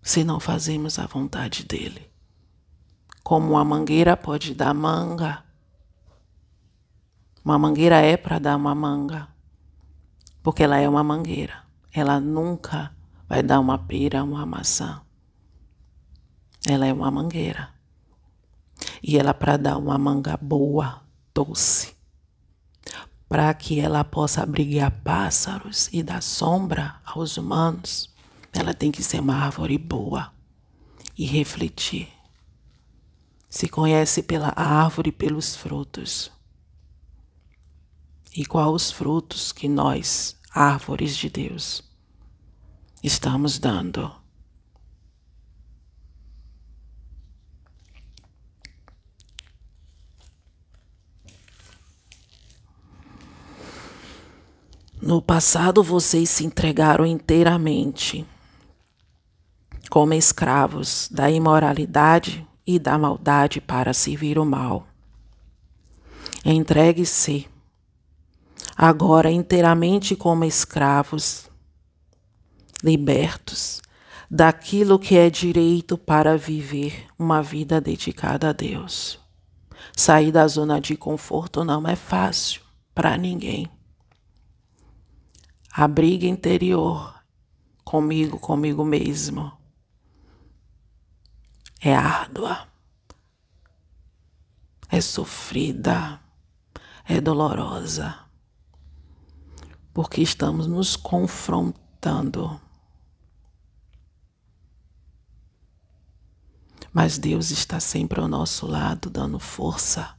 se 0.00 0.22
não 0.22 0.38
fazemos 0.38 0.98
a 0.98 1.06
vontade 1.06 1.64
dele? 1.64 2.15
Como 3.26 3.58
a 3.58 3.64
mangueira 3.64 4.16
pode 4.16 4.54
dar 4.54 4.72
manga. 4.72 5.42
Uma 7.44 7.58
mangueira 7.58 8.00
é 8.00 8.16
para 8.16 8.38
dar 8.38 8.54
uma 8.54 8.72
manga, 8.72 9.26
porque 10.44 10.62
ela 10.62 10.78
é 10.78 10.88
uma 10.88 11.02
mangueira. 11.02 11.64
Ela 11.92 12.20
nunca 12.20 12.94
vai 13.28 13.42
dar 13.42 13.58
uma 13.58 13.78
pera, 13.78 14.22
uma 14.22 14.46
maçã. 14.46 15.02
Ela 16.68 16.86
é 16.86 16.92
uma 16.92 17.10
mangueira. 17.10 17.70
E 19.02 19.18
ela 19.18 19.34
para 19.34 19.56
dar 19.56 19.76
uma 19.76 19.98
manga 19.98 20.36
boa, 20.36 21.02
doce, 21.34 21.96
para 23.28 23.52
que 23.54 23.80
ela 23.80 24.04
possa 24.04 24.44
abrigar 24.44 25.02
pássaros 25.02 25.88
e 25.92 26.00
dar 26.00 26.22
sombra 26.22 27.00
aos 27.04 27.36
humanos, 27.36 28.08
ela 28.52 28.72
tem 28.72 28.92
que 28.92 29.02
ser 29.02 29.18
uma 29.18 29.34
árvore 29.34 29.78
boa 29.78 30.32
e 31.18 31.26
refletir 31.26 32.15
se 33.56 33.70
conhece 33.70 34.22
pela 34.22 34.52
árvore 34.54 35.08
e 35.08 35.12
pelos 35.12 35.56
frutos. 35.56 36.30
E 38.36 38.44
quais 38.44 38.70
os 38.70 38.90
frutos 38.92 39.50
que 39.50 39.66
nós, 39.66 40.36
árvores 40.50 41.16
de 41.16 41.30
Deus, 41.30 41.82
estamos 43.02 43.58
dando? 43.58 44.14
No 55.00 55.22
passado 55.22 55.82
vocês 55.82 56.28
se 56.28 56.44
entregaram 56.44 57.06
inteiramente 57.06 58.26
como 59.88 60.12
escravos 60.12 61.08
da 61.10 61.30
imoralidade 61.30 62.45
e 62.66 62.78
da 62.78 62.98
maldade 62.98 63.60
para 63.60 63.92
servir 63.92 64.38
o 64.38 64.44
mal. 64.44 64.86
Entregue-se 66.44 67.46
agora 68.76 69.30
inteiramente 69.30 70.14
como 70.16 70.44
escravos, 70.44 71.48
libertos 72.82 73.80
daquilo 74.30 74.98
que 74.98 75.16
é 75.16 75.30
direito 75.30 75.96
para 75.96 76.36
viver 76.36 77.06
uma 77.18 77.42
vida 77.42 77.80
dedicada 77.80 78.50
a 78.50 78.52
Deus. 78.52 79.18
Sair 79.94 80.32
da 80.32 80.46
zona 80.46 80.80
de 80.80 80.96
conforto 80.96 81.64
não 81.64 81.86
é 81.86 81.96
fácil 81.96 82.60
para 82.94 83.16
ninguém. 83.16 83.70
A 85.72 85.86
briga 85.86 86.26
interior 86.26 87.14
comigo, 87.84 88.38
comigo 88.38 88.84
mesmo, 88.84 89.52
é 91.88 91.94
árdua, 91.94 92.66
é 94.88 95.00
sofrida, 95.00 96.20
é 97.04 97.20
dolorosa, 97.20 98.18
porque 99.94 100.20
estamos 100.20 100.66
nos 100.66 100.96
confrontando. 100.96 102.60
Mas 106.92 107.18
Deus 107.18 107.52
está 107.52 107.78
sempre 107.78 108.20
ao 108.20 108.26
nosso 108.26 108.66
lado, 108.66 109.08
dando 109.08 109.38
força. 109.38 110.16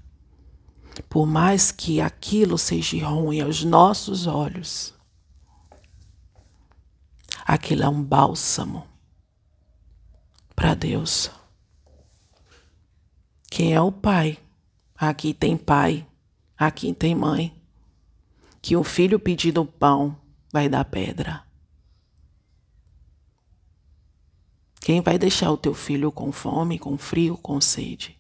Por 1.10 1.28
mais 1.28 1.70
que 1.70 2.00
aquilo 2.00 2.58
seja 2.58 3.08
ruim 3.08 3.42
aos 3.42 3.64
nossos 3.66 4.26
olhos, 4.26 4.94
aquilo 7.46 7.84
é 7.84 7.90
um 7.90 8.02
bálsamo 8.02 8.88
para 10.56 10.74
Deus. 10.74 11.30
Quem 13.50 13.74
é 13.74 13.82
o 13.82 13.92
pai? 13.92 14.38
Aqui 14.96 15.34
tem 15.34 15.56
pai, 15.56 16.08
aqui 16.58 16.94
tem 16.94 17.14
mãe, 17.14 17.54
que 18.62 18.76
um 18.76 18.84
filho 18.84 19.20
pedindo 19.20 19.64
pão 19.66 20.18
vai 20.52 20.68
dar 20.68 20.86
pedra. 20.86 21.44
Quem 24.80 25.02
vai 25.02 25.18
deixar 25.18 25.52
o 25.52 25.58
teu 25.58 25.74
filho 25.74 26.12
com 26.12 26.32
fome, 26.32 26.80
com 26.80 26.98
frio, 26.98 27.38
com 27.38 27.60
sede? 27.60 28.18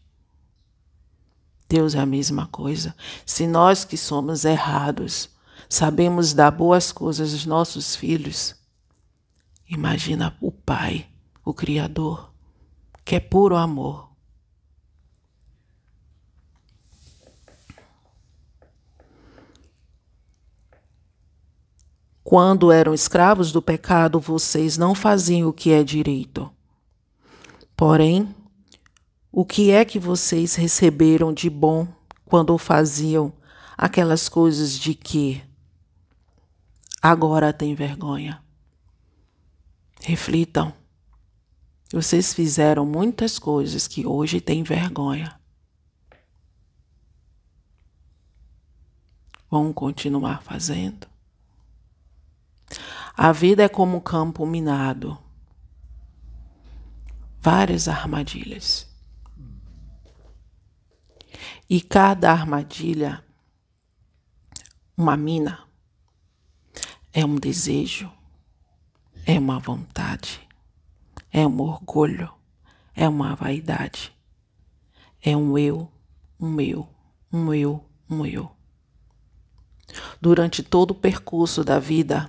Deus 1.70 1.96
é 1.96 2.00
a 2.00 2.06
mesma 2.06 2.48
coisa. 2.48 2.96
Se 3.26 3.48
nós 3.48 3.84
que 3.84 3.98
somos 3.98 4.46
errados 4.46 5.30
sabemos 5.70 6.34
dar 6.34 6.52
boas 6.52 6.92
coisas 6.92 7.34
aos 7.34 7.46
nossos 7.46 7.96
filhos, 7.96 8.56
imagina 9.68 10.38
o 10.40 10.52
Pai, 10.52 11.08
o 11.44 11.54
Criador, 11.54 12.32
que 13.04 13.16
é 13.16 13.20
puro 13.20 13.56
amor. 13.56 14.07
Quando 22.30 22.74
eram 22.74 22.94
escravos 22.94 23.54
do 23.54 23.62
pecado, 23.62 24.20
vocês 24.20 24.78
não 24.78 24.94
faziam 24.94 25.48
o 25.48 25.54
que 25.54 25.72
é 25.72 25.82
direito. 25.82 26.52
Porém, 27.74 28.36
o 29.32 29.46
que 29.46 29.72
é 29.72 29.86
que 29.86 29.98
vocês 29.98 30.54
receberam 30.56 31.32
de 31.32 31.50
bom 31.50 31.88
quando 32.26 32.58
faziam 32.58 33.32
aquelas 33.78 34.28
coisas 34.28 34.78
de 34.78 34.94
que 34.94 35.42
agora 37.02 37.54
têm 37.54 37.74
vergonha? 37.74 38.44
Reflitam. 40.02 40.74
Vocês 41.94 42.34
fizeram 42.34 42.86
muitas 42.86 43.40
coisas 43.40 43.88
que 43.88 44.06
hoje 44.06 44.42
têm 44.42 44.64
vergonha. 44.64 45.40
Vão 49.50 49.72
continuar 49.72 50.44
fazendo? 50.44 51.08
A 53.18 53.32
vida 53.32 53.64
é 53.64 53.68
como 53.68 53.98
um 53.98 54.00
campo 54.00 54.46
minado. 54.46 55.18
Várias 57.42 57.88
armadilhas. 57.88 58.88
E 61.68 61.82
cada 61.82 62.32
armadilha, 62.32 63.24
uma 64.96 65.18
mina, 65.18 65.64
é 67.12 67.26
um 67.26 67.36
desejo, 67.36 68.12
é 69.26 69.38
uma 69.40 69.60
vontade 69.60 70.48
é 71.32 71.46
um 71.46 71.62
orgulho, 71.62 72.34
é 72.96 73.08
uma 73.08 73.36
vaidade, 73.36 74.12
é 75.22 75.38
um 75.38 75.56
eu, 75.56 75.92
um 76.40 76.60
eu, 76.60 76.90
um 77.32 77.54
eu, 77.54 77.86
um 78.10 78.26
eu. 78.26 78.52
Durante 80.20 80.64
todo 80.64 80.92
o 80.92 80.96
percurso 80.96 81.64
da 81.64 81.78
vida, 81.78 82.28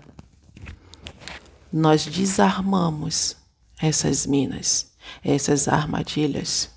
nós 1.73 2.07
desarmamos 2.07 3.37
essas 3.81 4.27
minas, 4.27 4.93
essas 5.23 5.69
armadilhas, 5.69 6.71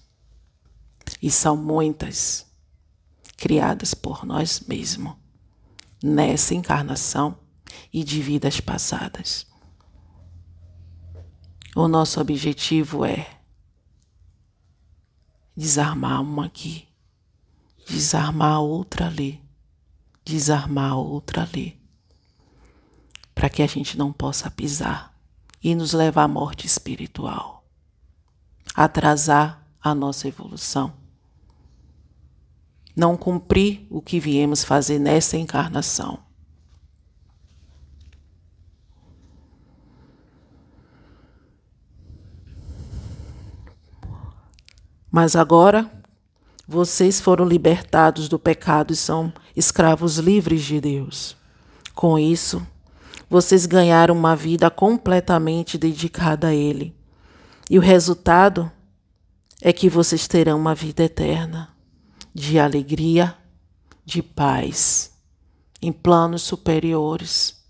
e 1.22 1.30
são 1.32 1.58
muitas 1.58 2.46
criadas 3.38 3.94
por 3.94 4.26
nós 4.26 4.60
mesmos 4.62 5.16
nessa 6.04 6.54
encarnação 6.54 7.38
e 7.92 8.04
de 8.04 8.22
vidas 8.22 8.60
passadas. 8.60 9.48
O 11.76 11.88
nosso 11.88 12.20
objetivo 12.20 13.06
é 13.06 13.40
desarmar 15.56 16.22
uma 16.22 16.46
aqui, 16.46 16.88
desarmar 17.88 18.62
outra 18.62 19.08
ali, 19.08 19.42
desarmar 20.24 20.98
outra 20.98 21.44
ali, 21.44 21.81
para 23.34 23.50
que 23.50 23.62
a 23.62 23.68
gente 23.68 23.98
não 23.98 24.12
possa 24.12 24.50
pisar 24.50 25.14
e 25.64 25.76
nos 25.76 25.94
levar 25.94 26.24
à 26.24 26.28
morte 26.28 26.66
espiritual, 26.66 27.64
atrasar 28.74 29.66
a 29.82 29.94
nossa 29.96 30.28
evolução, 30.28 30.94
não 32.96 33.16
cumprir 33.16 33.86
o 33.90 34.02
que 34.02 34.20
viemos 34.20 34.64
fazer 34.64 35.00
nessa 35.00 35.38
encarnação. 35.38 36.20
Mas 45.12 45.36
agora 45.36 45.92
vocês 46.66 47.20
foram 47.20 47.44
libertados 47.46 48.30
do 48.30 48.40
pecado 48.40 48.94
e 48.94 48.96
são 48.96 49.34
escravos 49.54 50.18
livres 50.18 50.64
de 50.64 50.80
Deus. 50.80 51.36
Com 51.94 52.18
isso, 52.18 52.66
vocês 53.32 53.66
ganharam 53.66 54.14
uma 54.14 54.36
vida 54.36 54.70
completamente 54.70 55.78
dedicada 55.78 56.48
a 56.48 56.54
Ele. 56.54 56.94
E 57.70 57.78
o 57.80 57.82
resultado 57.82 58.70
é 59.62 59.72
que 59.72 59.88
vocês 59.88 60.28
terão 60.28 60.60
uma 60.60 60.76
vida 60.76 61.04
eterna 61.04 61.74
de 62.34 62.60
alegria, 62.60 63.34
de 64.04 64.22
paz, 64.22 65.14
em 65.82 65.94
planos 65.94 66.42
superiores, 66.42 67.64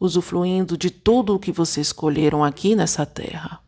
usufruindo 0.00 0.76
de 0.76 0.90
tudo 0.90 1.36
o 1.36 1.38
que 1.38 1.52
vocês 1.52 1.86
escolheram 1.86 2.42
aqui 2.42 2.74
nessa 2.74 3.06
terra. 3.06 3.60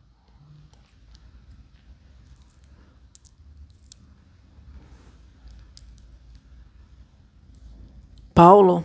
Paulo, 8.33 8.83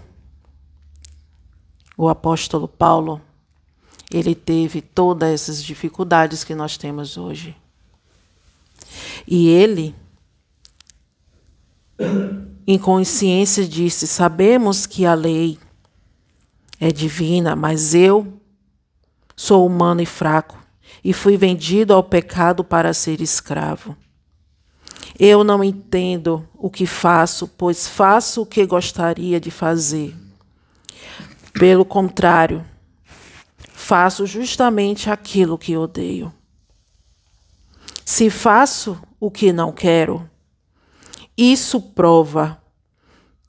o 2.01 2.09
apóstolo 2.09 2.67
Paulo, 2.67 3.21
ele 4.11 4.35
teve 4.35 4.81
todas 4.81 5.29
essas 5.29 5.63
dificuldades 5.63 6.43
que 6.43 6.55
nós 6.55 6.79
temos 6.79 7.19
hoje. 7.19 7.55
E 9.27 9.51
ele, 9.51 9.95
em 12.67 12.79
consciência, 12.79 13.69
disse: 13.69 14.07
Sabemos 14.07 14.87
que 14.87 15.05
a 15.05 15.13
lei 15.13 15.59
é 16.81 16.91
divina, 16.91 17.55
mas 17.55 17.95
eu 17.95 18.41
sou 19.37 19.67
humano 19.67 20.01
e 20.01 20.07
fraco, 20.07 20.59
e 21.05 21.13
fui 21.13 21.37
vendido 21.37 21.93
ao 21.93 22.03
pecado 22.03 22.65
para 22.65 22.95
ser 22.95 23.21
escravo. 23.21 23.95
Eu 25.19 25.45
não 25.45 25.63
entendo 25.63 26.49
o 26.55 26.71
que 26.71 26.87
faço, 26.87 27.47
pois 27.47 27.87
faço 27.87 28.41
o 28.41 28.47
que 28.47 28.65
gostaria 28.65 29.39
de 29.39 29.51
fazer. 29.51 30.17
Pelo 31.53 31.85
contrário, 31.85 32.65
faço 33.73 34.27
justamente 34.27 35.11
aquilo 35.11 35.59
que 35.59 35.77
odeio. 35.77 36.33
Se 38.05 38.31
faço 38.31 39.01
o 39.19 39.31
que 39.31 39.53
não 39.53 39.73
quero, 39.73 40.29
isso 41.37 41.81
prova 41.81 42.63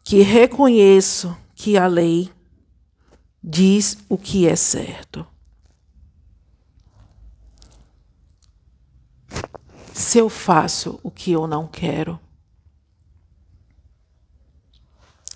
que 0.03 0.21
reconheço 0.21 1.35
que 1.55 1.77
a 1.77 1.87
lei 1.87 2.31
diz 3.43 3.97
o 4.09 4.17
que 4.17 4.47
é 4.47 4.55
certo. 4.55 5.25
se 10.11 10.17
eu 10.17 10.29
faço 10.29 10.99
o 11.03 11.11
que 11.11 11.31
eu 11.31 11.47
não 11.47 11.67
quero, 11.67 12.19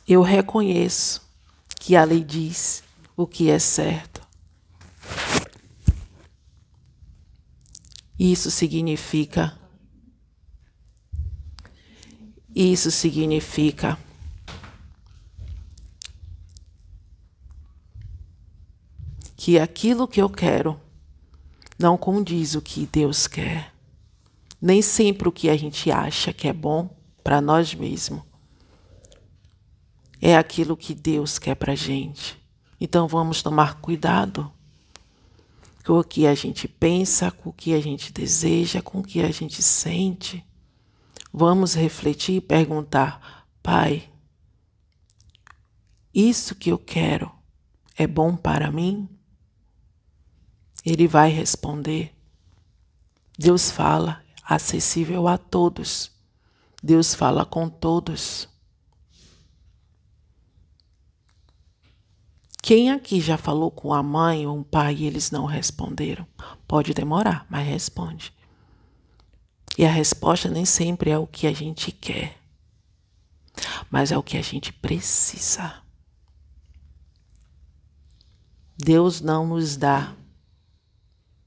eu 0.07 0.21
reconheço 0.21 1.24
que 1.85 1.95
a 1.95 2.03
lei 2.03 2.23
diz 2.23 2.83
o 3.15 3.27
que 3.27 3.47
é 3.47 3.59
certo. 3.59 4.19
Isso 8.17 8.49
significa 8.49 9.55
isso 12.55 12.89
significa 12.89 13.99
que 19.37 19.59
aquilo 19.59 20.07
que 20.07 20.19
eu 20.19 20.27
quero 20.27 20.81
não 21.77 21.99
condiz 21.99 22.55
o 22.55 22.63
que 22.63 22.87
Deus 22.87 23.27
quer. 23.27 23.71
Nem 24.59 24.81
sempre 24.81 25.27
o 25.27 25.31
que 25.31 25.51
a 25.51 25.55
gente 25.55 25.91
acha 25.91 26.33
que 26.33 26.47
é 26.47 26.53
bom 26.53 26.89
para 27.23 27.39
nós 27.39 27.75
mesmos 27.75 28.23
é 30.27 30.35
aquilo 30.35 30.75
que 30.75 30.95
Deus 30.95 31.37
quer 31.37 31.53
para 31.53 31.73
a 31.73 31.75
gente. 31.75 32.35
Então 32.81 33.07
vamos 33.07 33.43
tomar 33.43 33.79
cuidado 33.79 34.51
com 35.85 35.99
o 35.99 36.03
que 36.03 36.25
a 36.25 36.33
gente 36.33 36.67
pensa, 36.67 37.29
com 37.29 37.51
o 37.51 37.53
que 37.53 37.75
a 37.75 37.79
gente 37.79 38.11
deseja, 38.11 38.81
com 38.81 39.01
o 39.01 39.03
que 39.03 39.21
a 39.21 39.29
gente 39.29 39.61
sente. 39.61 40.43
Vamos 41.31 41.75
refletir 41.75 42.37
e 42.37 42.41
perguntar: 42.41 43.45
Pai, 43.61 44.09
isso 46.11 46.55
que 46.55 46.71
eu 46.71 46.79
quero 46.79 47.31
é 47.95 48.07
bom 48.07 48.35
para 48.35 48.71
mim? 48.71 49.07
Ele 50.83 51.07
vai 51.07 51.29
responder. 51.29 52.15
Deus 53.37 53.69
fala, 53.69 54.23
acessível 54.43 55.27
a 55.27 55.37
todos. 55.37 56.11
Deus 56.81 57.13
fala 57.13 57.45
com 57.45 57.69
todos. 57.69 58.54
Quem 62.65 62.89
aqui 62.89 63.21
já 63.21 63.37
falou 63.37 63.69
com 63.69 63.93
a 63.93 64.01
mãe 64.01 64.47
ou 64.47 64.57
um 64.57 64.63
pai 64.63 64.95
e 64.95 65.05
eles 65.05 65.29
não 65.29 65.45
responderam? 65.45 66.25
Pode 66.67 66.95
demorar, 66.95 67.45
mas 67.47 67.67
responde. 67.67 68.33
E 69.77 69.85
a 69.85 69.91
resposta 69.91 70.49
nem 70.49 70.65
sempre 70.65 71.11
é 71.11 71.17
o 71.19 71.27
que 71.27 71.45
a 71.45 71.53
gente 71.53 71.91
quer, 71.91 72.39
mas 73.87 74.11
é 74.11 74.17
o 74.17 74.23
que 74.23 74.35
a 74.35 74.41
gente 74.41 74.73
precisa. 74.73 75.75
Deus 78.75 79.21
não 79.21 79.45
nos 79.45 79.77
dá, 79.77 80.15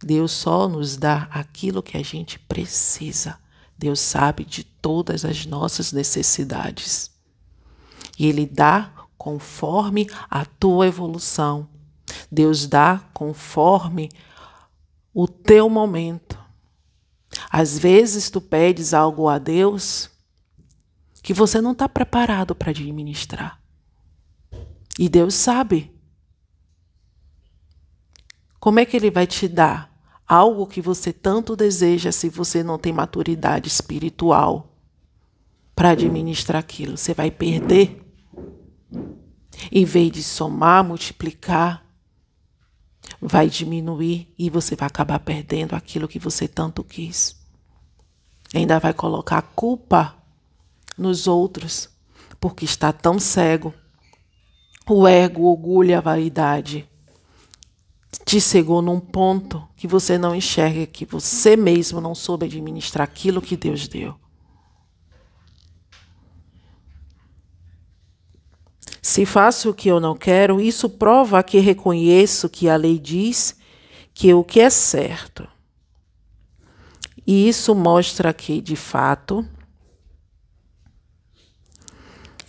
Deus 0.00 0.30
só 0.30 0.68
nos 0.68 0.96
dá 0.96 1.24
aquilo 1.32 1.82
que 1.82 1.96
a 1.96 2.02
gente 2.04 2.38
precisa. 2.38 3.40
Deus 3.76 3.98
sabe 3.98 4.44
de 4.44 4.62
todas 4.62 5.24
as 5.24 5.44
nossas 5.44 5.90
necessidades. 5.90 7.10
E 8.16 8.24
Ele 8.28 8.46
dá 8.46 8.97
conforme 9.18 10.08
a 10.30 10.44
tua 10.46 10.86
evolução. 10.86 11.68
Deus 12.30 12.66
dá 12.66 13.00
conforme 13.12 14.08
o 15.12 15.26
teu 15.26 15.68
momento. 15.68 16.38
Às 17.50 17.78
vezes 17.78 18.30
tu 18.30 18.40
pedes 18.40 18.94
algo 18.94 19.28
a 19.28 19.38
Deus 19.38 20.08
que 21.22 21.34
você 21.34 21.60
não 21.60 21.72
está 21.72 21.88
preparado 21.88 22.54
para 22.54 22.70
administrar. 22.70 23.60
E 24.98 25.08
Deus 25.08 25.34
sabe. 25.34 25.92
Como 28.58 28.80
é 28.80 28.86
que 28.86 28.96
Ele 28.96 29.10
vai 29.10 29.26
te 29.26 29.46
dar 29.46 29.92
algo 30.26 30.66
que 30.66 30.80
você 30.80 31.12
tanto 31.12 31.54
deseja 31.54 32.12
se 32.12 32.28
você 32.28 32.62
não 32.62 32.78
tem 32.78 32.92
maturidade 32.92 33.68
espiritual 33.68 34.74
para 35.74 35.90
administrar 35.90 36.60
aquilo? 36.60 36.96
Você 36.96 37.14
vai 37.14 37.30
perder. 37.30 38.07
Em 39.70 39.84
vez 39.84 40.10
de 40.12 40.22
somar, 40.22 40.84
multiplicar, 40.84 41.84
vai 43.20 43.48
diminuir 43.48 44.32
e 44.38 44.48
você 44.48 44.76
vai 44.76 44.86
acabar 44.86 45.18
perdendo 45.18 45.74
aquilo 45.74 46.08
que 46.08 46.18
você 46.18 46.46
tanto 46.46 46.84
quis. 46.84 47.36
Ainda 48.54 48.78
vai 48.78 48.94
colocar 48.94 49.38
a 49.38 49.42
culpa 49.42 50.16
nos 50.96 51.26
outros, 51.26 51.88
porque 52.40 52.64
está 52.64 52.92
tão 52.92 53.18
cego. 53.18 53.74
O 54.88 55.06
ego, 55.06 55.42
o 55.42 55.50
orgulho, 55.50 55.96
a 55.96 56.00
vaidade 56.00 56.88
te 58.24 58.40
cegou 58.40 58.82
num 58.82 59.00
ponto 59.00 59.66
que 59.76 59.86
você 59.86 60.18
não 60.18 60.34
enxerga 60.34 60.86
que 60.86 61.04
você 61.04 61.56
mesmo 61.56 62.00
não 62.00 62.14
soube 62.14 62.46
administrar 62.46 63.04
aquilo 63.04 63.42
que 63.42 63.56
Deus 63.56 63.86
deu. 63.86 64.18
Se 69.00 69.24
faço 69.24 69.70
o 69.70 69.74
que 69.74 69.88
eu 69.88 70.00
não 70.00 70.16
quero, 70.16 70.60
isso 70.60 70.88
prova 70.88 71.42
que 71.42 71.58
reconheço 71.58 72.48
que 72.48 72.68
a 72.68 72.76
lei 72.76 72.98
diz 72.98 73.56
que 74.12 74.34
o 74.34 74.42
que 74.42 74.60
é 74.60 74.70
certo. 74.70 75.46
E 77.26 77.48
isso 77.48 77.74
mostra 77.74 78.32
que, 78.32 78.60
de 78.60 78.74
fato, 78.74 79.46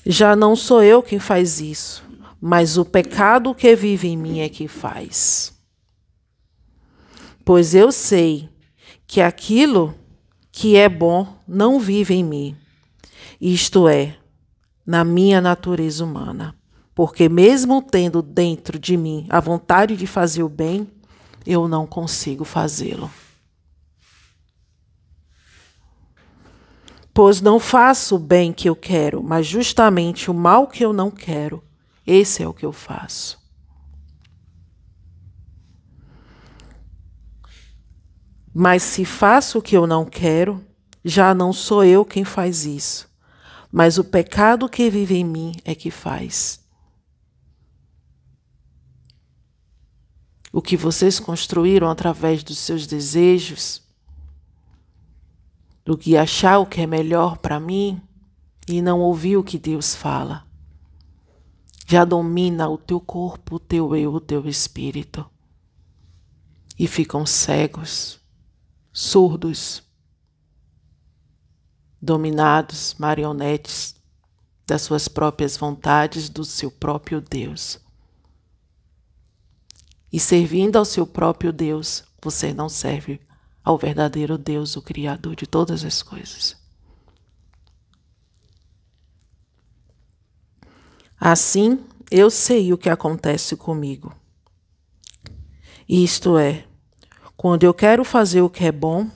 já 0.05 0.35
não 0.35 0.55
sou 0.55 0.81
eu 0.81 1.03
quem 1.03 1.19
faz 1.19 1.59
isso, 1.59 2.03
mas 2.41 2.77
o 2.77 2.85
pecado 2.85 3.53
que 3.53 3.75
vive 3.75 4.07
em 4.07 4.17
mim 4.17 4.39
é 4.39 4.49
que 4.49 4.67
faz. 4.67 5.53
Pois 7.43 7.75
eu 7.75 7.91
sei 7.91 8.49
que 9.05 9.21
aquilo 9.21 9.93
que 10.51 10.75
é 10.75 10.88
bom 10.88 11.38
não 11.47 11.79
vive 11.79 12.13
em 12.15 12.23
mim, 12.23 12.55
isto 13.39 13.88
é, 13.88 14.17
na 14.89 15.04
minha 15.04 15.39
natureza 15.39 16.04
humana. 16.04 16.56
Porque, 16.95 17.30
mesmo 17.30 17.80
tendo 17.80 18.23
dentro 18.23 18.80
de 18.80 18.97
mim 18.97 19.28
a 19.30 19.39
vontade 19.39 19.95
de 19.95 20.08
fazer 20.08 20.41
o 20.41 20.49
bem, 20.49 20.91
eu 21.45 21.67
não 21.67 21.86
consigo 21.86 22.43
fazê-lo. 22.43 23.10
Pois 27.13 27.39
não 27.39 27.60
faço 27.60 28.15
o 28.15 28.19
bem 28.19 28.52
que 28.52 28.67
eu 28.67 28.75
quero, 28.75 29.21
mas 29.21 29.45
justamente 29.45 30.32
o 30.32 30.34
mal 30.34 30.65
que 30.65 30.84
eu 30.84 30.91
não 30.91 31.12
quero. 31.12 31.63
Esse 32.06 32.41
é 32.41 32.47
o 32.47 32.54
que 32.54 32.65
eu 32.65 32.71
faço. 32.71 33.38
Mas 38.52 38.82
se 38.82 39.06
faço 39.06 39.60
o 39.60 39.62
que 39.62 39.78
eu 39.78 39.86
não 39.86 40.04
quero, 40.04 40.65
já 41.06 41.36
não 41.36 41.54
sou 41.54 41.84
eu 41.84 42.04
quem 42.04 42.25
faz 42.25 42.65
isso, 42.65 43.09
mas 43.71 43.97
o 43.97 44.03
pecado 44.03 44.67
que 44.67 44.89
vive 44.89 45.15
em 45.15 45.23
mim 45.23 45.55
é 45.63 45.75
que 45.75 45.91
faz. 45.91 46.60
O 50.51 50.62
que 50.62 50.75
vocês 50.75 51.19
construíram 51.19 51.89
através 51.89 52.43
dos 52.43 52.58
seus 52.58 52.88
desejos, 52.88 53.84
do 55.86 55.95
que 55.97 56.17
achar 56.17 56.58
o 56.60 56.65
que 56.65 56.82
é 56.82 56.88
melhor 56.88 57.38
para 57.38 57.60
mim 57.60 58.01
e 58.67 58.82
não 58.82 58.99
ouvir 58.99 59.38
o 59.38 59.43
que 59.43 59.60
Deus 59.60 59.93
fala, 59.93 60.47
já 61.86 62.03
domina 62.03 62.67
o 62.67 62.77
teu 62.77 62.99
corpo, 62.99 63.55
o 63.55 63.60
teu 63.60 63.95
eu, 63.95 64.13
o 64.13 64.19
teu 64.19 64.47
espírito. 64.47 65.25
E 66.77 66.88
ficam 66.88 67.25
cegos, 67.25 68.19
surdos 68.91 69.88
dominados, 72.01 72.95
marionetes 72.97 73.95
das 74.65 74.81
suas 74.83 75.07
próprias 75.07 75.57
vontades, 75.57 76.29
do 76.29 76.45
seu 76.45 76.69
próprio 76.69 77.19
Deus. 77.19 77.79
E 80.12 80.19
servindo 80.19 80.77
ao 80.77 80.85
seu 80.85 81.05
próprio 81.05 81.51
Deus, 81.51 82.03
você 82.21 82.53
não 82.53 82.69
serve 82.69 83.19
ao 83.63 83.77
verdadeiro 83.77 84.38
Deus, 84.38 84.75
o 84.75 84.81
Criador 84.81 85.35
de 85.35 85.45
todas 85.45 85.83
as 85.83 86.01
coisas. 86.01 86.55
Assim, 91.19 91.83
eu 92.09 92.29
sei 92.29 92.71
o 92.71 92.77
que 92.77 92.89
acontece 92.89 93.55
comigo. 93.55 94.15
Isto 95.88 96.38
é, 96.38 96.65
quando 97.35 97.63
eu 97.63 97.73
quero 97.73 98.03
fazer 98.03 98.41
o 98.41 98.49
que 98.49 98.65
é 98.65 98.71
bom, 98.71 99.09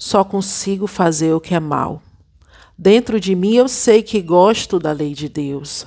só 0.00 0.24
consigo 0.24 0.86
fazer 0.86 1.34
o 1.34 1.40
que 1.40 1.54
é 1.54 1.60
mal. 1.60 2.02
Dentro 2.76 3.20
de 3.20 3.34
mim 3.34 3.52
eu 3.52 3.68
sei 3.68 4.02
que 4.02 4.22
gosto 4.22 4.78
da 4.78 4.92
lei 4.92 5.12
de 5.12 5.28
Deus, 5.28 5.86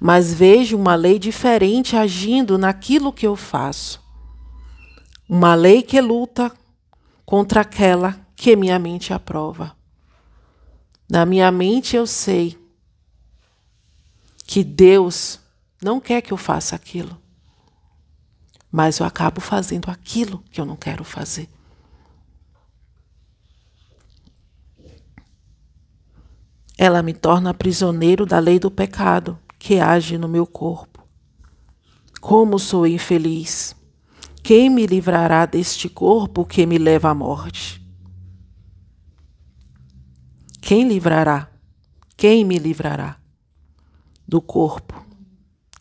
mas 0.00 0.34
vejo 0.34 0.76
uma 0.76 0.96
lei 0.96 1.20
diferente 1.20 1.94
agindo 1.94 2.58
naquilo 2.58 3.12
que 3.12 3.24
eu 3.24 3.36
faço. 3.36 4.02
Uma 5.28 5.54
lei 5.54 5.82
que 5.82 6.00
luta 6.00 6.50
contra 7.24 7.60
aquela 7.60 8.18
que 8.34 8.56
minha 8.56 8.76
mente 8.76 9.14
aprova. 9.14 9.76
Na 11.08 11.24
minha 11.24 11.50
mente 11.52 11.94
eu 11.94 12.08
sei 12.08 12.58
que 14.44 14.64
Deus 14.64 15.38
não 15.80 16.00
quer 16.00 16.22
que 16.22 16.32
eu 16.32 16.36
faça 16.36 16.74
aquilo, 16.74 17.16
mas 18.70 18.98
eu 18.98 19.06
acabo 19.06 19.40
fazendo 19.40 19.92
aquilo 19.92 20.42
que 20.50 20.60
eu 20.60 20.66
não 20.66 20.74
quero 20.74 21.04
fazer. 21.04 21.48
Ela 26.84 27.00
me 27.00 27.12
torna 27.12 27.54
prisioneiro 27.54 28.26
da 28.26 28.40
lei 28.40 28.58
do 28.58 28.68
pecado 28.68 29.38
que 29.56 29.78
age 29.78 30.18
no 30.18 30.26
meu 30.26 30.44
corpo. 30.44 31.06
Como 32.20 32.58
sou 32.58 32.88
infeliz! 32.88 33.76
Quem 34.42 34.68
me 34.68 34.84
livrará 34.84 35.46
deste 35.46 35.88
corpo 35.88 36.44
que 36.44 36.66
me 36.66 36.78
leva 36.78 37.10
à 37.10 37.14
morte? 37.14 37.80
Quem 40.60 40.88
livrará? 40.88 41.52
Quem 42.16 42.44
me 42.44 42.58
livrará 42.58 43.16
do 44.26 44.42
corpo 44.42 45.06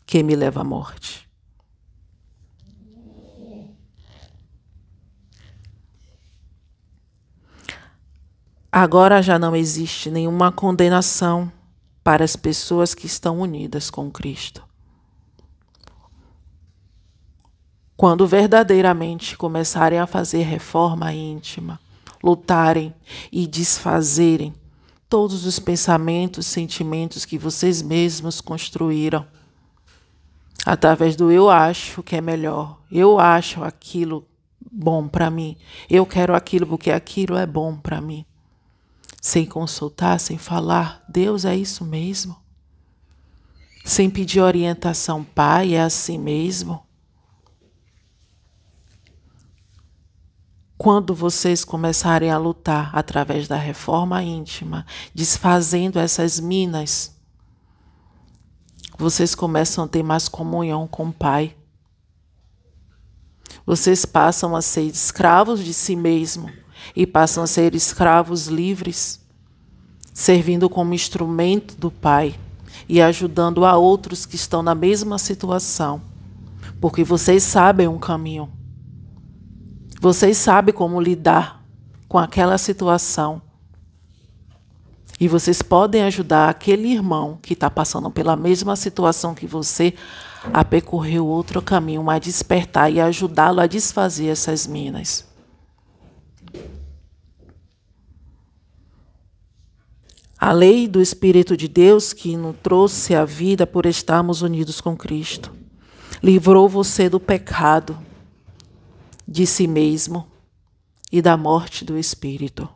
que 0.06 0.22
me 0.22 0.36
leva 0.36 0.62
à 0.62 0.64
morte? 0.64 1.28
Agora 8.74 9.22
já 9.22 9.38
não 9.38 9.54
existe 9.54 10.10
nenhuma 10.10 10.50
condenação 10.50 11.52
para 12.02 12.24
as 12.24 12.38
pessoas 12.38 12.96
que 12.96 13.06
estão 13.06 13.42
unidas 13.42 13.90
com 13.90 14.10
Cristo. 14.10 14.64
Quando 17.98 18.26
verdadeiramente 18.26 19.36
começarem 19.36 20.00
a 20.00 20.08
fazer 20.08 20.44
reforma 20.44 21.12
íntima, 21.12 21.82
lutarem 22.24 22.94
e 23.30 23.46
desfazerem 23.46 24.54
todos 25.10 25.46
os 25.46 25.60
pensamentos, 25.60 26.46
sentimentos 26.46 27.26
que 27.26 27.38
vocês 27.38 27.82
mesmos 27.82 28.40
construíram, 28.40 29.28
através 30.66 31.18
do 31.18 31.30
eu 31.30 31.50
acho 31.50 32.02
que 32.02 32.16
é 32.16 32.22
melhor, 32.22 32.80
eu 32.90 33.20
acho 33.20 33.62
aquilo 33.66 34.26
bom 34.72 35.10
para 35.10 35.30
mim, 35.30 35.58
eu 35.90 36.06
quero 36.06 36.34
aquilo 36.34 36.66
porque 36.66 36.90
aquilo 36.90 37.36
é 37.36 37.46
bom 37.46 37.76
para 37.76 38.00
mim 38.00 38.26
sem 39.22 39.46
consultar, 39.46 40.20
sem 40.20 40.40
falar, 40.40 41.06
Deus 41.08 41.46
é 41.46 41.56
isso 41.56 41.86
mesmo. 41.86 42.42
sem 43.84 44.10
pedir 44.12 44.40
orientação, 44.42 45.24
Pai, 45.24 45.74
é 45.74 45.82
assim 45.82 46.18
mesmo? 46.18 46.86
Quando 50.78 51.16
vocês 51.16 51.64
começarem 51.64 52.30
a 52.30 52.38
lutar 52.38 52.96
através 52.96 53.48
da 53.48 53.58
reforma 53.58 54.24
íntima, 54.24 54.86
desfazendo 55.16 55.98
essas 55.98 56.40
minas, 56.40 57.16
vocês 58.98 59.34
começam 59.34 59.84
a 59.84 59.88
ter 59.88 60.04
mais 60.04 60.28
comunhão 60.28 60.88
com 60.88 61.08
o 61.08 61.14
Pai. 61.14 61.56
Vocês 63.66 64.06
passam 64.06 64.56
a 64.56 64.62
ser 64.62 64.84
escravos 64.84 65.64
de 65.64 65.74
si 65.74 65.96
mesmo 65.96 66.52
e 66.96 67.06
passam 67.06 67.44
a 67.44 67.48
ser 67.48 67.76
escravos 67.76 68.48
livres, 68.48 69.20
servindo 70.14 70.70
como 70.70 70.94
instrumento 70.94 71.76
do 71.76 71.90
Pai 71.90 72.36
e 72.88 73.02
ajudando 73.02 73.66
a 73.66 73.78
outros 73.78 74.26
que 74.26 74.36
estão 74.36 74.62
na 74.62 74.76
mesma 74.76 75.18
situação, 75.18 76.02
porque 76.80 77.04
vocês 77.04 77.44
sabem 77.44 77.88
um 77.88 78.00
caminho. 78.00 78.50
Vocês 80.00 80.38
sabem 80.38 80.74
como 80.74 81.00
lidar 81.00 81.64
com 82.08 82.18
aquela 82.18 82.58
situação. 82.58 83.42
E 85.20 85.28
vocês 85.28 85.62
podem 85.62 86.02
ajudar 86.02 86.50
aquele 86.50 86.88
irmão 86.88 87.38
que 87.40 87.54
está 87.54 87.70
passando 87.70 88.10
pela 88.10 88.36
mesma 88.36 88.76
situação 88.76 89.36
que 89.36 89.46
você 89.46 89.94
a 90.52 90.66
percorrer 90.66 91.20
outro 91.20 91.62
caminho, 91.62 92.10
a 92.10 92.18
despertar 92.18 92.92
e 92.92 93.00
ajudá-lo 93.00 93.62
a 93.62 93.68
desfazer 93.68 94.30
essas 94.30 94.66
minas. 94.66 95.31
A 100.44 100.52
lei 100.52 100.88
do 100.88 101.00
Espírito 101.00 101.56
de 101.56 101.68
Deus 101.68 102.14
que 102.14 102.36
nos 102.36 102.56
trouxe 102.64 103.14
a 103.14 103.24
vida 103.24 103.68
por 103.68 103.86
estarmos 103.86 104.42
unidos 104.42 104.82
com 104.82 104.98
Cristo 104.98 105.54
livrou 106.24 106.68
você 106.68 107.08
do 107.08 107.20
pecado 107.20 107.96
de 109.28 109.46
si 109.46 109.68
mesmo 109.68 110.28
e 111.12 111.22
da 111.22 111.38
morte 111.38 111.86
do 111.86 111.96
espírito. 111.96 112.68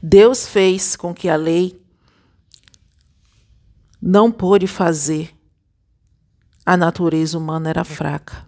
Deus 0.00 0.46
fez 0.46 0.94
com 0.94 1.12
que 1.12 1.28
a 1.28 1.34
lei 1.34 1.84
não 4.00 4.30
pôde 4.30 4.68
fazer. 4.68 5.36
A 6.64 6.76
natureza 6.76 7.36
humana 7.36 7.70
era 7.70 7.82
fraca. 7.82 8.46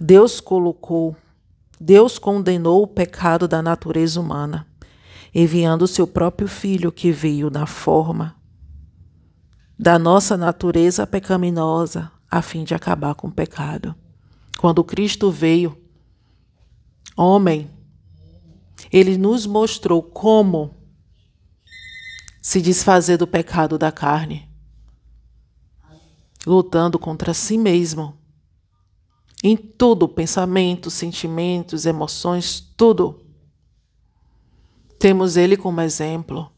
Deus 0.00 0.40
colocou, 0.40 1.16
Deus 1.80 2.18
condenou 2.18 2.82
o 2.82 2.88
pecado 2.88 3.46
da 3.46 3.62
natureza 3.62 4.20
humana, 4.20 4.66
enviando 5.34 5.82
o 5.82 5.88
seu 5.88 6.06
próprio 6.06 6.48
filho 6.48 6.90
que 6.90 7.12
veio 7.12 7.50
na 7.50 7.66
forma 7.66 8.36
da 9.78 9.98
nossa 9.98 10.36
natureza 10.36 11.06
pecaminosa, 11.06 12.12
a 12.30 12.42
fim 12.42 12.64
de 12.64 12.74
acabar 12.74 13.14
com 13.14 13.28
o 13.28 13.32
pecado. 13.32 13.94
Quando 14.58 14.84
Cristo 14.84 15.30
veio, 15.30 15.74
homem, 17.16 17.70
ele 18.92 19.16
nos 19.16 19.46
mostrou 19.46 20.02
como 20.02 20.74
se 22.42 22.60
desfazer 22.60 23.16
do 23.16 23.26
pecado 23.26 23.78
da 23.78 23.90
carne, 23.90 24.50
lutando 26.46 26.98
contra 26.98 27.32
si 27.32 27.56
mesmo. 27.56 28.18
Em 29.42 29.56
tudo, 29.56 30.06
pensamentos, 30.06 30.92
sentimentos, 30.92 31.86
emoções, 31.86 32.60
tudo. 32.76 33.24
Temos 35.00 35.38
ele 35.38 35.56
como 35.56 35.80
exemplo. 35.80 36.52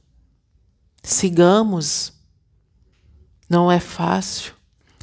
Sigamos. 1.01 2.13
Não 3.49 3.71
é 3.71 3.79
fácil 3.79 4.53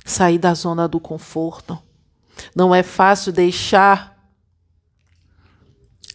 sair 0.03 0.37
da 0.37 0.53
zona 0.53 0.89
do 0.89 0.99
conforto. 0.99 1.79
Não 2.53 2.75
é 2.75 2.83
fácil 2.83 3.31
deixar 3.31 4.19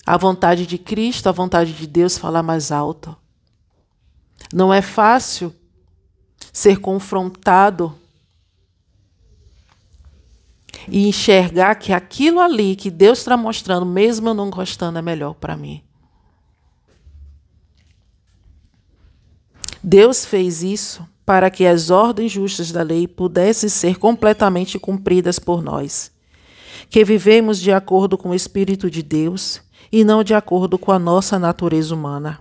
a 0.04 0.18
vontade 0.18 0.66
de 0.66 0.76
Cristo, 0.76 1.28
a 1.28 1.32
vontade 1.32 1.72
de 1.72 1.86
Deus 1.86 2.18
falar 2.18 2.42
mais 2.42 2.70
alto. 2.70 3.16
Não 4.52 4.72
é 4.72 4.82
fácil 4.82 5.54
ser 6.52 6.78
confrontado 6.78 7.98
e 10.86 11.08
enxergar 11.08 11.76
que 11.76 11.90
aquilo 11.90 12.38
ali 12.40 12.76
que 12.76 12.90
Deus 12.90 13.20
está 13.20 13.34
mostrando, 13.34 13.86
mesmo 13.86 14.28
eu 14.28 14.34
não 14.34 14.50
gostando, 14.50 14.98
é 14.98 15.02
melhor 15.02 15.32
para 15.34 15.56
mim. 15.56 15.83
Deus 19.86 20.24
fez 20.24 20.62
isso 20.62 21.06
para 21.26 21.50
que 21.50 21.66
as 21.66 21.90
ordens 21.90 22.32
justas 22.32 22.72
da 22.72 22.82
lei 22.82 23.06
pudessem 23.06 23.68
ser 23.68 23.98
completamente 23.98 24.78
cumpridas 24.78 25.38
por 25.38 25.62
nós, 25.62 26.10
que 26.88 27.04
vivemos 27.04 27.60
de 27.60 27.70
acordo 27.70 28.16
com 28.16 28.30
o 28.30 28.34
Espírito 28.34 28.90
de 28.90 29.02
Deus 29.02 29.60
e 29.92 30.02
não 30.02 30.24
de 30.24 30.32
acordo 30.32 30.78
com 30.78 30.90
a 30.90 30.98
nossa 30.98 31.38
natureza 31.38 31.94
humana. 31.94 32.38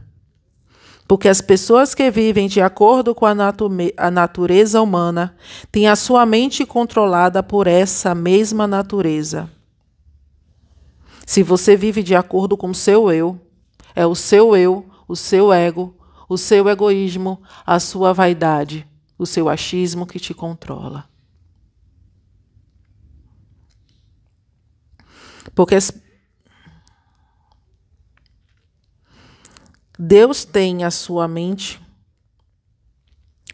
Porque 1.06 1.27
as 1.27 1.41
pessoas 1.41 1.93
que 1.93 2.10
vivem 2.10 2.47
de 2.47 2.62
acordo 2.62 3.13
com 3.13 3.25
a, 3.25 3.36
natu 3.36 3.69
a 3.97 4.10
natureza 4.10 4.82
humana 4.82 5.36
têm 5.69 5.89
a 5.89 5.97
sua 5.97 6.25
mente 6.25 6.65
controlada 6.65 7.43
por 7.43 7.67
essa 7.67 8.15
mesma 8.15 8.65
natureza. 8.65 9.49
Se 11.25 11.43
você 11.43 11.75
vive 11.75 12.01
de 12.01 12.15
acordo 12.15 12.56
com 12.56 12.69
o 12.69 12.75
seu 12.75 13.12
eu, 13.12 13.38
é 13.93 14.06
o 14.06 14.15
seu 14.15 14.56
eu, 14.56 14.86
o 15.10 15.15
seu 15.15 15.51
ego, 15.51 15.93
o 16.27 16.38
seu 16.38 16.67
egoísmo, 16.69 17.41
a 17.65 17.79
sua 17.79 18.13
vaidade, 18.13 18.88
o 19.17 19.25
seu 19.25 19.49
achismo 19.49 20.05
que 20.05 20.19
te 20.19 20.33
controla. 20.33 21.09
Porque. 25.55 25.77
Deus 29.97 30.43
tem 30.43 30.83
a 30.83 30.89
sua 30.89 31.27
mente, 31.27 31.79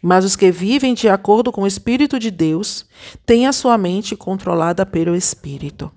mas 0.01 0.23
os 0.23 0.37
que 0.37 0.51
vivem 0.51 0.93
de 0.93 1.09
acordo 1.09 1.51
com 1.51 1.63
o 1.63 1.67
Espírito 1.67 2.17
de 2.17 2.31
Deus 2.31 2.85
têm 3.25 3.45
a 3.45 3.51
sua 3.51 3.77
mente 3.77 4.15
controlada 4.15 4.85
pelo 4.85 5.15
Espírito. 5.15 5.91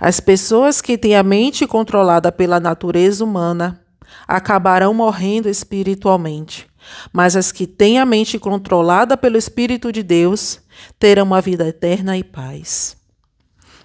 As 0.00 0.18
pessoas 0.18 0.80
que 0.80 0.96
têm 0.96 1.14
a 1.14 1.22
mente 1.22 1.66
controlada 1.66 2.32
pela 2.32 2.58
natureza 2.58 3.22
humana 3.22 3.83
acabarão 4.26 4.94
morrendo 4.94 5.48
espiritualmente, 5.48 6.66
mas 7.12 7.36
as 7.36 7.52
que 7.52 7.66
têm 7.66 7.98
a 7.98 8.06
mente 8.06 8.38
controlada 8.38 9.16
pelo 9.16 9.36
Espírito 9.36 9.92
de 9.92 10.02
Deus 10.02 10.60
terão 10.98 11.24
uma 11.24 11.40
vida 11.40 11.66
eterna 11.66 12.16
e 12.16 12.24
paz. 12.24 12.96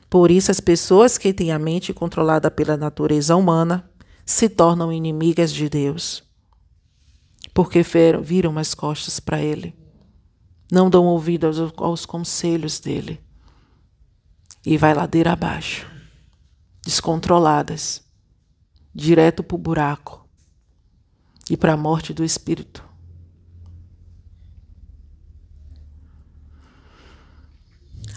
Por 0.09 0.31
isso, 0.31 0.49
as 0.49 0.59
pessoas 0.59 1.17
que 1.17 1.33
têm 1.33 1.51
a 1.51 1.59
mente 1.59 1.93
controlada 1.93 2.49
pela 2.49 2.75
natureza 2.75 3.35
humana 3.35 3.89
se 4.25 4.49
tornam 4.49 4.91
inimigas 4.91 5.51
de 5.51 5.69
Deus, 5.69 6.23
porque 7.53 7.83
viram 8.21 8.57
as 8.57 8.73
costas 8.73 9.19
para 9.19 9.41
Ele, 9.41 9.75
não 10.71 10.89
dão 10.89 11.05
ouvido 11.05 11.47
aos, 11.47 11.59
aos 11.77 12.05
conselhos 12.05 12.79
dele 12.79 13.19
e 14.65 14.77
vai 14.77 14.93
ladeira 14.93 15.31
abaixo, 15.31 15.87
descontroladas, 16.83 18.03
direto 18.93 19.43
para 19.43 19.55
o 19.55 19.59
buraco 19.59 20.18
e 21.49 21.57
para 21.57 21.73
a 21.73 21.77
morte 21.77 22.13
do 22.13 22.23
espírito. 22.23 22.83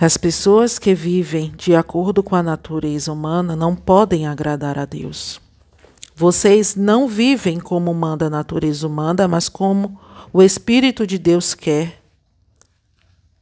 As 0.00 0.16
pessoas 0.16 0.78
que 0.78 0.94
vivem 0.94 1.52
de 1.56 1.74
acordo 1.76 2.22
com 2.22 2.34
a 2.34 2.42
natureza 2.42 3.12
humana 3.12 3.54
não 3.54 3.76
podem 3.76 4.26
agradar 4.26 4.76
a 4.76 4.84
Deus. 4.84 5.40
Vocês 6.14 6.74
não 6.74 7.08
vivem 7.08 7.60
como 7.60 7.94
manda 7.94 8.26
a 8.26 8.30
natureza 8.30 8.86
humana, 8.86 9.28
mas 9.28 9.48
como 9.48 9.98
o 10.32 10.42
Espírito 10.42 11.06
de 11.06 11.18
Deus 11.18 11.54
quer, 11.54 12.02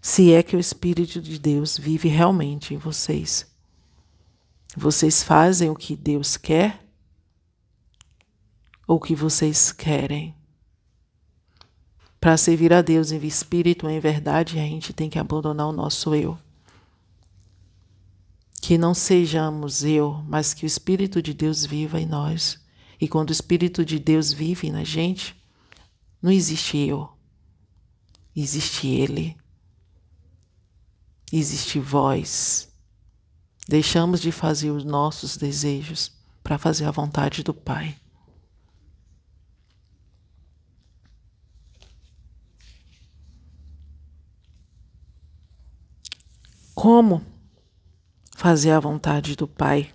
se 0.00 0.32
é 0.32 0.42
que 0.42 0.56
o 0.56 0.60
Espírito 0.60 1.20
de 1.20 1.38
Deus 1.38 1.78
vive 1.78 2.08
realmente 2.08 2.74
em 2.74 2.76
vocês. 2.76 3.46
Vocês 4.76 5.22
fazem 5.22 5.68
o 5.70 5.74
que 5.74 5.96
Deus 5.96 6.36
quer 6.36 6.80
ou 8.90 8.96
o 8.96 9.00
que 9.00 9.14
vocês 9.14 9.70
querem. 9.70 10.34
Para 12.20 12.36
servir 12.36 12.72
a 12.72 12.82
Deus 12.82 13.12
em 13.12 13.24
espírito 13.24 13.88
em 13.88 14.00
verdade, 14.00 14.58
a 14.58 14.62
gente 14.62 14.92
tem 14.92 15.08
que 15.08 15.16
abandonar 15.16 15.68
o 15.68 15.72
nosso 15.72 16.12
eu. 16.12 16.36
Que 18.60 18.76
não 18.76 18.92
sejamos 18.92 19.84
eu, 19.84 20.24
mas 20.26 20.52
que 20.52 20.64
o 20.64 20.66
Espírito 20.66 21.22
de 21.22 21.32
Deus 21.32 21.64
viva 21.64 22.00
em 22.00 22.04
nós. 22.04 22.58
E 23.00 23.06
quando 23.06 23.28
o 23.28 23.32
Espírito 23.32 23.84
de 23.84 23.96
Deus 24.00 24.32
vive 24.32 24.72
na 24.72 24.82
gente, 24.82 25.40
não 26.20 26.32
existe 26.32 26.76
eu, 26.76 27.08
existe 28.34 28.88
Ele, 28.88 29.36
existe 31.32 31.78
vós. 31.78 32.68
Deixamos 33.68 34.20
de 34.20 34.32
fazer 34.32 34.72
os 34.72 34.84
nossos 34.84 35.36
desejos 35.36 36.10
para 36.42 36.58
fazer 36.58 36.86
a 36.86 36.90
vontade 36.90 37.44
do 37.44 37.54
Pai. 37.54 37.99
Como 46.80 47.20
fazer 48.34 48.70
a 48.70 48.80
vontade 48.80 49.36
do 49.36 49.46
Pai? 49.46 49.92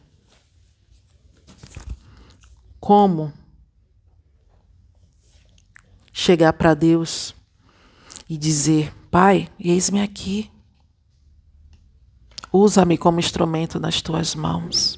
Como 2.80 3.34
chegar 6.14 6.54
para 6.54 6.76
Deus 6.76 7.34
e 8.30 8.38
dizer: 8.38 8.94
Pai, 9.10 9.50
eis-me 9.60 10.00
aqui. 10.00 10.52
Usa-me 12.54 13.00
como 13.00 13.20
instrumento 13.20 13.80
nas 13.80 14.00
tuas 14.00 14.36
mãos. 14.36 14.96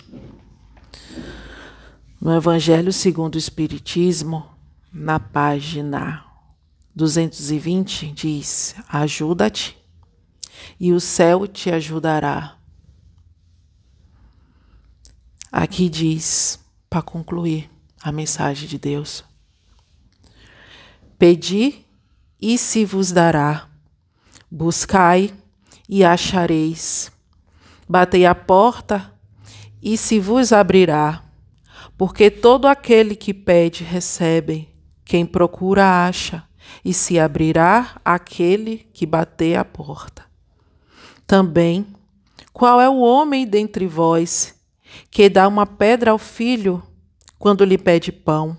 No 2.20 2.36
Evangelho 2.36 2.92
segundo 2.92 3.36
o 3.36 3.38
Espiritismo, 3.38 4.46
na 4.92 5.22
página 5.22 6.26
220, 6.94 8.12
diz: 8.12 8.76
Ajuda-te 8.90 9.77
e 10.80 10.92
o 10.92 11.00
céu 11.00 11.48
te 11.48 11.72
ajudará. 11.72 12.58
Aqui 15.52 15.90
diz, 15.90 16.60
para 16.90 17.02
concluir 17.02 17.70
a 18.02 18.12
mensagem 18.12 18.68
de 18.68 18.78
Deus: 18.78 19.24
Pedi 21.18 21.86
e 22.40 22.58
se 22.58 22.86
vos 22.86 23.12
dará, 23.12 23.68
buscai 24.52 25.34
e 25.90 26.04
achareis. 26.04 27.12
Batei 27.90 28.26
a 28.26 28.36
porta 28.36 29.14
e 29.82 29.98
se 29.98 30.20
vos 30.20 30.52
abrirá, 30.52 31.24
porque 31.98 32.30
todo 32.30 32.68
aquele 32.68 33.16
que 33.16 33.34
pede 33.34 33.84
recebe, 33.84 34.70
quem 35.06 35.26
procura 35.26 36.06
acha, 36.06 36.44
e 36.84 36.94
se 36.94 37.18
abrirá 37.18 38.00
aquele 38.04 38.80
que 38.94 39.06
bater 39.06 39.56
a 39.56 39.64
porta. 39.64 40.27
Também, 41.28 41.86
qual 42.54 42.80
é 42.80 42.88
o 42.90 43.00
homem 43.00 43.46
dentre 43.46 43.86
vós 43.86 44.56
que 45.12 45.28
dá 45.28 45.46
uma 45.46 45.66
pedra 45.66 46.12
ao 46.12 46.18
filho 46.18 46.82
quando 47.38 47.66
lhe 47.66 47.78
pede 47.78 48.14
pão? 48.14 48.58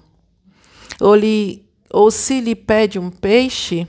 Ou, 1.00 1.14
lhe, 1.14 1.66
ou 1.90 2.10
se 2.10 2.40
lhe 2.40 2.54
pede 2.54 2.98
um 2.98 3.10
peixe, 3.10 3.88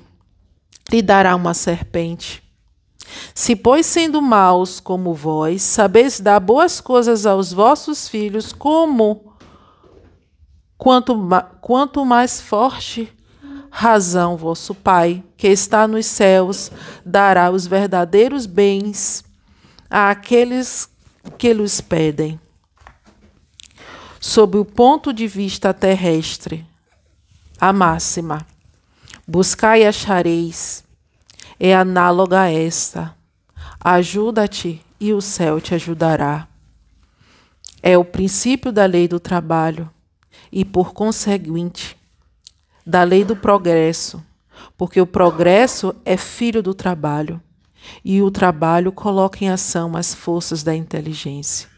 lhe 0.89 1.01
dará 1.01 1.35
uma 1.35 1.53
serpente? 1.53 2.41
Se, 3.35 3.53
pois, 3.53 3.85
sendo 3.85 4.21
maus 4.21 4.79
como 4.79 5.13
vós, 5.13 5.61
sabeis 5.61 6.21
dar 6.21 6.39
boas 6.39 6.79
coisas 6.79 7.25
aos 7.25 7.51
vossos 7.51 8.07
filhos, 8.07 8.53
como 8.53 9.33
quanto, 10.77 11.17
quanto 11.59 12.05
mais 12.05 12.39
forte 12.39 13.13
razão 13.69 14.35
vosso 14.35 14.73
Pai, 14.73 15.23
que 15.37 15.47
está 15.47 15.87
nos 15.87 16.05
céus, 16.05 16.71
dará 17.05 17.51
os 17.51 17.67
verdadeiros 17.67 18.45
bens 18.45 19.23
àqueles 19.89 20.89
que 21.37 21.53
lhes 21.53 21.81
pedem. 21.81 22.39
Sob 24.19 24.57
o 24.57 24.65
ponto 24.65 25.13
de 25.13 25.27
vista 25.27 25.73
terrestre, 25.73 26.65
a 27.59 27.71
máxima: 27.71 28.45
buscai 29.27 29.83
e 29.83 29.87
achareis 29.87 30.83
é 31.59 31.75
análoga 31.75 32.41
a 32.41 32.51
esta. 32.51 33.13
Ajuda-te 33.81 34.81
e 34.99 35.11
o 35.11 35.21
céu 35.21 35.59
te 35.59 35.75
ajudará. 35.75 36.47
É 37.83 37.97
o 37.97 38.05
princípio 38.05 38.71
da 38.71 38.85
lei 38.85 39.07
do 39.07 39.19
trabalho 39.19 39.89
e, 40.51 40.63
por 40.63 40.93
conseguinte, 40.93 41.97
da 42.89 43.03
lei 43.03 43.23
do 43.23 43.35
progresso, 43.35 44.25
porque 44.75 44.99
o 44.99 45.05
progresso 45.05 45.95
é 46.03 46.17
filho 46.17 46.63
do 46.63 46.73
trabalho 46.73 47.39
e 48.03 48.19
o 48.19 48.31
trabalho 48.31 48.91
coloca 48.91 49.45
em 49.45 49.49
ação 49.49 49.95
as 49.95 50.15
forças 50.15 50.63
da 50.63 50.75
inteligência. 50.75 51.69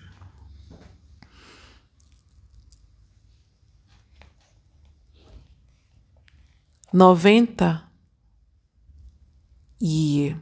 Noventa 6.93 7.83
e 9.81 10.33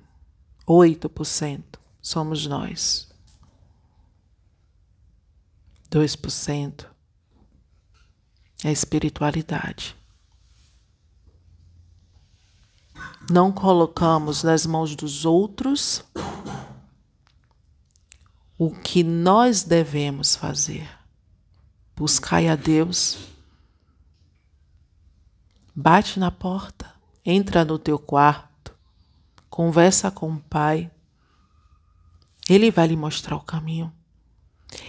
8% 0.67 1.63
somos 1.99 2.45
nós. 2.45 3.09
2% 5.89 6.85
é 8.63 8.67
a 8.67 8.71
espiritualidade. 8.71 9.98
Não 13.29 13.51
colocamos 13.51 14.43
nas 14.43 14.65
mãos 14.65 14.95
dos 14.95 15.25
outros 15.25 16.03
o 18.57 18.71
que 18.71 19.03
nós 19.03 19.63
devemos 19.63 20.35
fazer. 20.35 20.89
Buscai 21.95 22.47
a 22.47 22.55
Deus. 22.55 23.17
Bate 25.75 26.19
na 26.19 26.31
porta, 26.31 26.93
entra 27.25 27.63
no 27.63 27.79
teu 27.79 27.97
quarto 27.97 28.49
conversa 29.59 30.09
com 30.09 30.31
o 30.31 30.39
Pai. 30.39 30.89
Ele 32.49 32.71
vai 32.71 32.87
lhe 32.87 32.95
mostrar 32.95 33.35
o 33.35 33.41
caminho. 33.41 33.91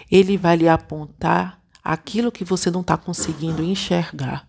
Ele 0.09 0.37
vai 0.37 0.55
lhe 0.55 0.69
apontar 0.69 1.61
aquilo 1.83 2.31
que 2.31 2.45
você 2.45 2.71
não 2.71 2.81
está 2.83 2.97
conseguindo 2.97 3.65
enxergar. 3.65 4.49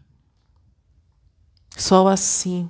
Só 1.76 2.07
assim 2.07 2.70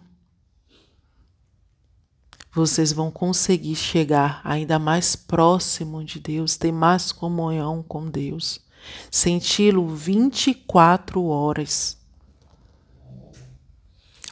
vocês 2.53 2.91
vão 2.91 3.09
conseguir 3.09 3.75
chegar 3.75 4.41
ainda 4.43 4.77
mais 4.77 5.15
próximo 5.15 6.03
de 6.03 6.19
Deus, 6.19 6.57
ter 6.57 6.71
mais 6.71 7.11
comunhão 7.11 7.81
com 7.81 8.09
Deus, 8.09 8.59
senti-lo 9.09 9.87
24 9.87 11.23
horas, 11.25 11.97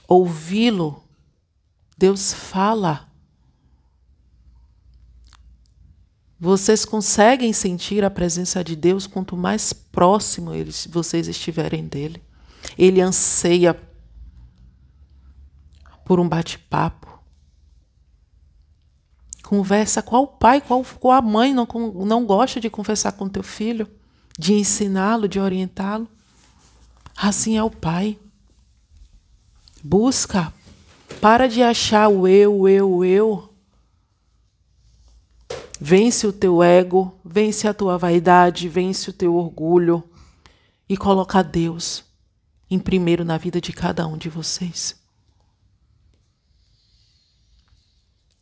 ouvi-lo 0.08 1.04
Deus 2.00 2.34
fala. 2.34 3.10
Vocês 6.40 6.86
conseguem 6.86 7.52
sentir 7.52 8.06
a 8.06 8.10
presença 8.10 8.64
de 8.64 8.74
Deus 8.74 9.06
quanto 9.06 9.36
mais 9.36 9.74
próximo 9.74 10.54
eles, 10.54 10.88
vocês 10.90 11.28
estiverem 11.28 11.86
dele. 11.86 12.24
Ele 12.78 13.02
anseia 13.02 13.78
por 16.06 16.22
um 16.22 16.30
bate-papo. 16.30 17.09
Conversa 19.50 20.04
qual 20.04 20.28
pai, 20.28 20.62
qual, 20.62 20.86
qual 21.00 21.18
a 21.18 21.24
mãe 21.24 21.56
não, 21.56 21.68
não 22.06 22.24
gosta 22.24 22.60
de 22.60 22.70
conversar 22.70 23.14
com 23.14 23.28
teu 23.28 23.42
filho, 23.42 23.90
de 24.38 24.54
ensiná-lo, 24.54 25.28
de 25.28 25.40
orientá-lo. 25.40 26.08
Assim 27.18 27.58
é 27.58 27.64
o 27.64 27.72
pai. 27.72 28.20
Busca 29.84 30.54
para 31.20 31.48
de 31.48 31.64
achar 31.64 32.10
o 32.10 32.28
eu, 32.28 32.70
eu, 32.70 33.04
eu. 33.04 33.52
Vence 35.82 36.28
o 36.28 36.32
teu 36.32 36.62
ego, 36.62 37.12
vence 37.26 37.68
a 37.68 37.74
tua 37.74 37.98
vaidade, 37.98 38.70
vence 38.70 39.10
o 39.10 39.14
teu 39.14 39.34
orgulho 39.34 40.04
e 40.88 40.96
coloca 40.96 41.44
Deus 41.44 42.04
em 42.70 42.78
primeiro 42.78 43.26
na 43.26 43.36
vida 43.36 43.60
de 43.60 43.74
cada 43.74 44.06
um 44.06 44.16
de 44.16 44.30
vocês. 44.30 44.96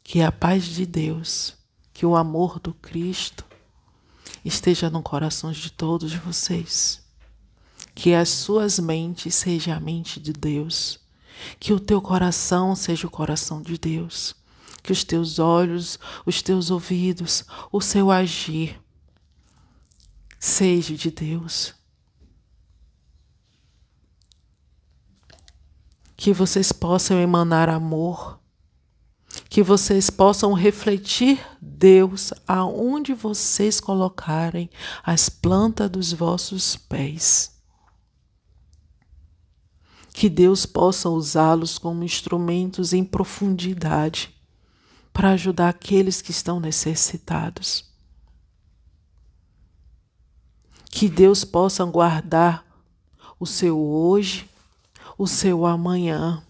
Que 0.08 0.22
a 0.22 0.32
paz 0.32 0.64
de 0.64 0.86
Deus, 0.86 1.54
que 1.94 2.06
o 2.06 2.16
amor 2.16 2.62
do 2.62 2.74
Cristo 2.74 3.44
esteja 4.44 4.90
no 4.90 5.04
coração 5.04 5.52
de 5.52 5.70
todos 5.70 6.14
vocês. 6.14 7.04
Que 7.94 8.14
as 8.14 8.30
suas 8.30 8.80
mentes 8.80 9.36
sejam 9.36 9.76
a 9.76 9.82
mente 9.82 10.18
de 10.18 10.32
Deus 10.32 10.98
que 11.60 11.74
o 11.74 11.80
teu 11.80 12.02
coração 12.02 12.74
seja 12.74 13.06
o 13.06 13.12
coração 13.12 13.62
de 13.62 13.78
Deus. 13.78 14.34
Que 14.82 14.94
os 14.94 15.04
teus 15.04 15.40
olhos, 15.40 16.00
os 16.26 16.42
teus 16.42 16.72
ouvidos, 16.72 17.44
o 17.70 17.82
seu 17.82 18.10
agir 18.10 18.82
seja 20.40 20.96
de 20.96 21.12
Deus. 21.12 21.76
Que 26.16 26.32
vocês 26.32 26.72
possam 26.72 27.20
emanar 27.20 27.68
amor, 27.68 28.40
que 29.50 29.64
vocês 29.64 30.10
possam 30.10 30.54
refletir 30.54 31.40
Deus 31.62 32.34
aonde 32.48 33.14
vocês 33.14 33.80
colocarem 33.80 34.70
as 35.04 35.30
plantas 35.30 35.90
dos 35.90 36.14
vossos 36.14 36.76
pés 36.76 37.58
que 40.18 40.30
Deus 40.30 40.66
possa 40.66 41.10
usá-los 41.10 41.78
como 41.78 42.04
instrumentos 42.04 42.92
em 42.92 43.04
profundidade 43.04 44.36
para 45.14 45.30
ajudar 45.30 45.70
aqueles 45.70 46.24
que 46.24 46.32
estão 46.32 46.60
necessitados. 46.60 47.86
Que 50.90 51.08
Deus 51.08 51.44
possa 51.44 51.86
guardar 51.86 52.66
o 53.40 53.46
seu 53.46 53.80
hoje, 53.80 54.50
o 55.20 55.28
seu 55.28 55.68
amanhã, 55.68 56.44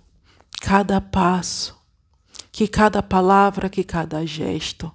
cada 0.61 1.01
passo, 1.01 1.76
que 2.57 2.67
cada 2.67 3.03
palavra, 3.03 3.69
que 3.69 3.83
cada 3.83 4.25
gesto 4.25 4.91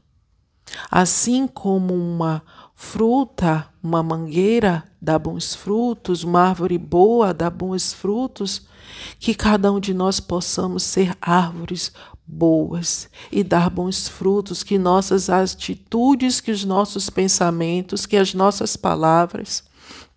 Assim 0.91 1.47
como 1.47 1.95
uma 1.95 2.43
fruta, 2.75 3.69
uma 3.81 4.03
mangueira 4.03 4.83
dá 5.01 5.17
bons 5.17 5.55
frutos, 5.55 6.25
uma 6.25 6.49
árvore 6.49 6.77
boa 6.77 7.33
dá 7.33 7.49
bons 7.49 7.93
frutos, 7.93 8.67
que 9.21 9.33
cada 9.33 9.71
um 9.71 9.79
de 9.79 9.95
nós 9.95 10.19
possamos 10.19 10.83
ser 10.83 11.17
árvores 11.21 11.93
boas 12.27 13.09
e 13.31 13.45
dar 13.45 13.71
bons 13.71 14.09
frutos, 14.09 14.65
que 14.65 14.77
nossas 14.77 15.31
atitudes, 15.31 16.41
que 16.41 16.51
os 16.51 16.65
nossos 16.65 17.11
pensamentos, 17.11 18.07
que 18.07 18.17
as 18.17 18.35
nossas 18.35 18.77
palavras 18.77 19.63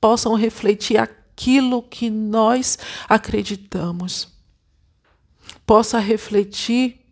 possam 0.02 0.34
refletir 0.34 0.98
aquilo 0.98 1.84
que 1.84 2.10
nós 2.10 2.80
acreditamos. 3.08 4.34
Possa 5.64 6.00
refletir 6.00 7.05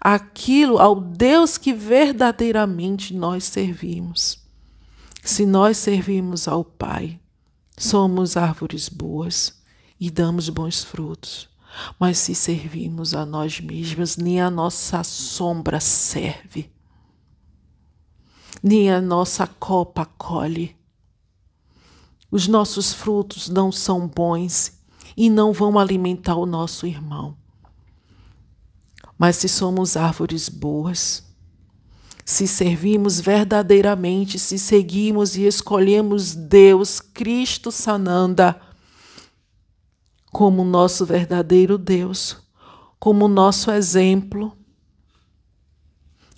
aquilo 0.00 0.78
ao 0.78 1.00
Deus 1.00 1.58
que 1.58 1.72
verdadeiramente 1.72 3.14
nós 3.14 3.44
servimos. 3.44 4.38
Se 5.22 5.46
nós 5.46 5.78
servimos 5.78 6.46
ao 6.46 6.64
Pai, 6.64 7.18
somos 7.76 8.36
árvores 8.36 8.88
boas 8.88 9.62
e 9.98 10.10
damos 10.10 10.48
bons 10.48 10.84
frutos. 10.84 11.48
Mas 11.98 12.18
se 12.18 12.34
servimos 12.34 13.14
a 13.14 13.26
nós 13.26 13.60
mesmos, 13.60 14.16
nem 14.16 14.40
a 14.40 14.50
nossa 14.50 15.02
sombra 15.02 15.80
serve, 15.80 16.70
nem 18.62 18.92
a 18.92 19.00
nossa 19.00 19.46
copa 19.46 20.04
colhe. 20.04 20.76
Os 22.30 22.46
nossos 22.46 22.92
frutos 22.92 23.48
não 23.48 23.72
são 23.72 24.06
bons 24.06 24.78
e 25.16 25.28
não 25.28 25.52
vão 25.52 25.78
alimentar 25.78 26.36
o 26.36 26.46
nosso 26.46 26.86
irmão. 26.86 27.36
Mas 29.18 29.36
se 29.36 29.48
somos 29.48 29.96
árvores 29.96 30.48
boas, 30.48 31.24
se 32.24 32.46
servimos 32.46 33.20
verdadeiramente, 33.20 34.38
se 34.38 34.58
seguimos 34.58 35.36
e 35.36 35.42
escolhemos 35.42 36.34
Deus, 36.34 37.00
Cristo 37.00 37.70
Sananda, 37.70 38.60
como 40.32 40.64
nosso 40.64 41.04
verdadeiro 41.04 41.78
Deus, 41.78 42.36
como 42.98 43.28
nosso 43.28 43.70
exemplo, 43.70 44.56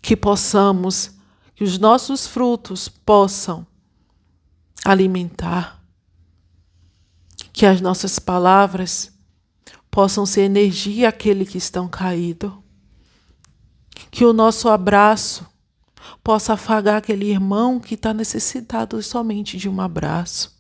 que 0.03 0.17
possamos, 0.17 1.13
que 1.55 1.65
os 1.65 1.79
nossos 1.79 2.27
frutos 2.27 2.89
possam 2.89 3.67
alimentar, 4.85 5.83
que 7.53 7.65
as 7.65 7.81
nossas 7.81 8.19
palavras 8.19 9.13
possam 9.91 10.27
ser 10.27 10.43
energia 10.43 11.09
àquele 11.09 11.47
que 11.47 11.57
estão 11.57 11.89
caído, 11.89 12.63
que 14.11 14.25
o 14.25 14.33
nosso 14.33 14.69
abraço 14.69 15.47
possa 16.23 16.55
afagar 16.55 16.97
aquele 16.97 17.27
irmão 17.27 17.79
que 17.79 17.95
está 17.95 18.13
necessitado 18.13 19.01
somente 19.03 19.57
de 19.57 19.69
um 19.69 19.81
abraço. 19.81 20.55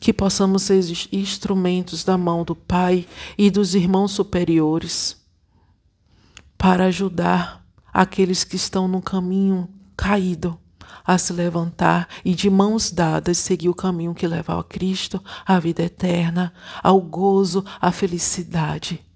Que 0.00 0.12
possamos 0.12 0.62
ser 0.62 0.82
instrumentos 1.12 2.04
da 2.04 2.16
mão 2.16 2.44
do 2.44 2.54
Pai 2.54 3.06
e 3.36 3.50
dos 3.50 3.74
irmãos 3.74 4.12
superiores 4.12 5.16
para 6.56 6.86
ajudar 6.86 7.64
aqueles 7.92 8.44
que 8.44 8.56
estão 8.56 8.88
no 8.88 9.02
caminho 9.02 9.68
caído 9.96 10.58
a 11.04 11.16
se 11.18 11.32
levantar 11.32 12.08
e 12.24 12.34
de 12.34 12.50
mãos 12.50 12.90
dadas 12.90 13.38
seguir 13.38 13.68
o 13.68 13.74
caminho 13.74 14.14
que 14.14 14.26
leva 14.26 14.58
a 14.58 14.62
Cristo, 14.62 15.22
à 15.46 15.58
vida 15.58 15.82
eterna, 15.82 16.52
ao 16.82 17.00
gozo, 17.00 17.64
à 17.80 17.90
felicidade. 17.90 19.07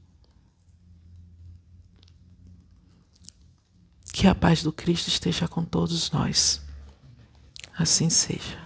Que 4.13 4.27
a 4.27 4.35
paz 4.35 4.63
do 4.63 4.73
Cristo 4.73 5.09
esteja 5.09 5.49
com 5.49 5.65
todos 5.65 6.11
nós. 6.11 6.61
Assim 7.77 8.11
seja. 8.11 8.62